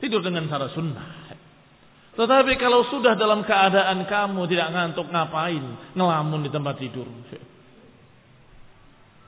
Tidur 0.00 0.24
dengan 0.24 0.48
cara 0.48 0.72
sunnah. 0.72 1.36
Tetapi 2.16 2.52
kalau 2.58 2.88
sudah 2.90 3.14
dalam 3.14 3.46
keadaan 3.46 4.02
kamu 4.04 4.44
tidak 4.50 4.68
ngantuk 4.74 5.06
ngapain? 5.08 5.62
Ngelamun 5.94 6.44
di 6.44 6.50
tempat 6.50 6.76
tidur. 6.80 7.06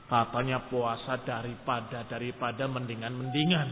Katanya 0.09 0.61
puasa 0.69 1.17
daripada 1.23 2.05
daripada 2.05 2.69
mendingan 2.69 3.13
mendingan. 3.13 3.69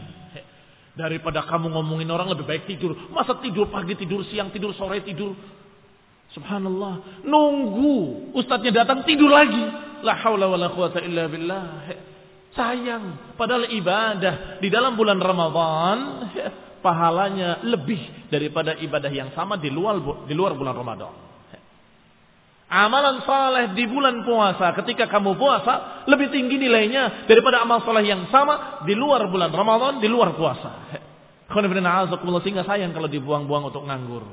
Daripada 0.98 1.44
kamu 1.46 1.70
ngomongin 1.70 2.08
orang 2.10 2.34
lebih 2.34 2.48
baik 2.48 2.64
tidur. 2.66 2.98
Masa 3.14 3.38
tidur 3.38 3.68
pagi, 3.70 3.94
tidur 3.94 4.26
siang, 4.26 4.50
tidur 4.50 4.74
sore, 4.74 5.00
tidur. 5.06 5.36
Subhanallah. 6.32 7.22
Nunggu 7.28 8.32
ustadznya 8.36 8.84
datang 8.84 9.04
tidur 9.04 9.28
lagi. 9.28 9.62
La 10.02 10.18
haula 10.18 10.48
wa 10.48 10.58
la 10.58 10.68
quwata 10.72 10.98
illa 11.04 11.28
billah. 11.28 11.64
Sayang. 12.52 13.36
Padahal 13.36 13.70
ibadah 13.72 14.60
di 14.60 14.68
dalam 14.68 14.98
bulan 14.98 15.20
Ramadan 15.20 15.98
pahalanya 16.82 17.62
lebih 17.64 18.28
daripada 18.28 18.76
ibadah 18.76 19.08
yang 19.08 19.30
sama 19.32 19.56
di 19.56 19.70
luar 19.70 19.96
di 20.26 20.34
luar 20.34 20.52
bulan 20.58 20.74
Ramadan. 20.74 21.14
Amalan 22.72 23.20
saleh 23.28 23.76
di 23.76 23.84
bulan 23.84 24.24
puasa 24.24 24.72
ketika 24.80 25.04
kamu 25.04 25.36
puasa 25.36 26.04
lebih 26.08 26.32
tinggi 26.32 26.56
nilainya 26.56 27.28
daripada 27.28 27.60
amal 27.60 27.84
saleh 27.84 28.00
yang 28.00 28.24
sama 28.32 28.80
di 28.88 28.96
luar 28.96 29.28
bulan 29.28 29.52
Ramadan 29.52 30.00
di 30.00 30.08
luar 30.08 30.32
puasa. 30.32 30.88
Sehingga 31.52 32.64
sayang 32.64 32.96
kalau 32.96 33.12
dibuang-buang 33.12 33.68
untuk 33.68 33.84
nganggur. 33.84 34.24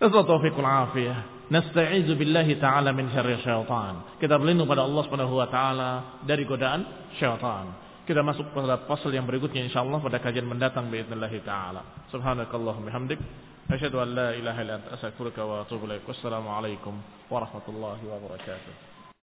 Taufiqul 0.00 0.64
afiyah. 0.64 1.44
Nasta'izu 1.52 2.16
billahi 2.16 2.56
ta'ala 2.56 2.96
min 2.96 3.12
syarri 3.12 3.36
syaitan. 3.44 4.16
Kita 4.16 4.40
berlindung 4.40 4.64
pada 4.64 4.88
Allah 4.88 5.02
Subhanahu 5.04 5.34
wa 5.36 5.48
taala 5.52 5.90
dari 6.24 6.48
godaan 6.48 7.12
syaitan. 7.20 7.89
Kita 8.09 8.21
masuk 8.21 8.53
pada 8.53 8.85
pasal 8.85 9.09
yang 9.17 9.25
berikutnya 9.25 9.65
insyaallah 9.65 9.97
pada 9.97 10.21
kajian 10.21 10.45
mendatang 10.45 10.93
باذنillah 10.93 11.33
taala. 11.41 11.81
Subhanakallahumma 12.13 12.93
bihamdik 12.93 13.17
asyhadu 13.65 13.97
an 13.97 14.09
la 14.13 14.29
ilaha 14.37 14.59
illa 14.61 14.73
anta 14.77 14.93
astaghfiruka 14.93 15.41
wa 15.41 15.65
atubu 15.65 15.89
ilaik. 15.89 16.05
Wassalamu 16.05 16.53
alaikum 16.53 16.93
warahmatullahi 17.33 18.05
wabarakatuh. 18.05 18.88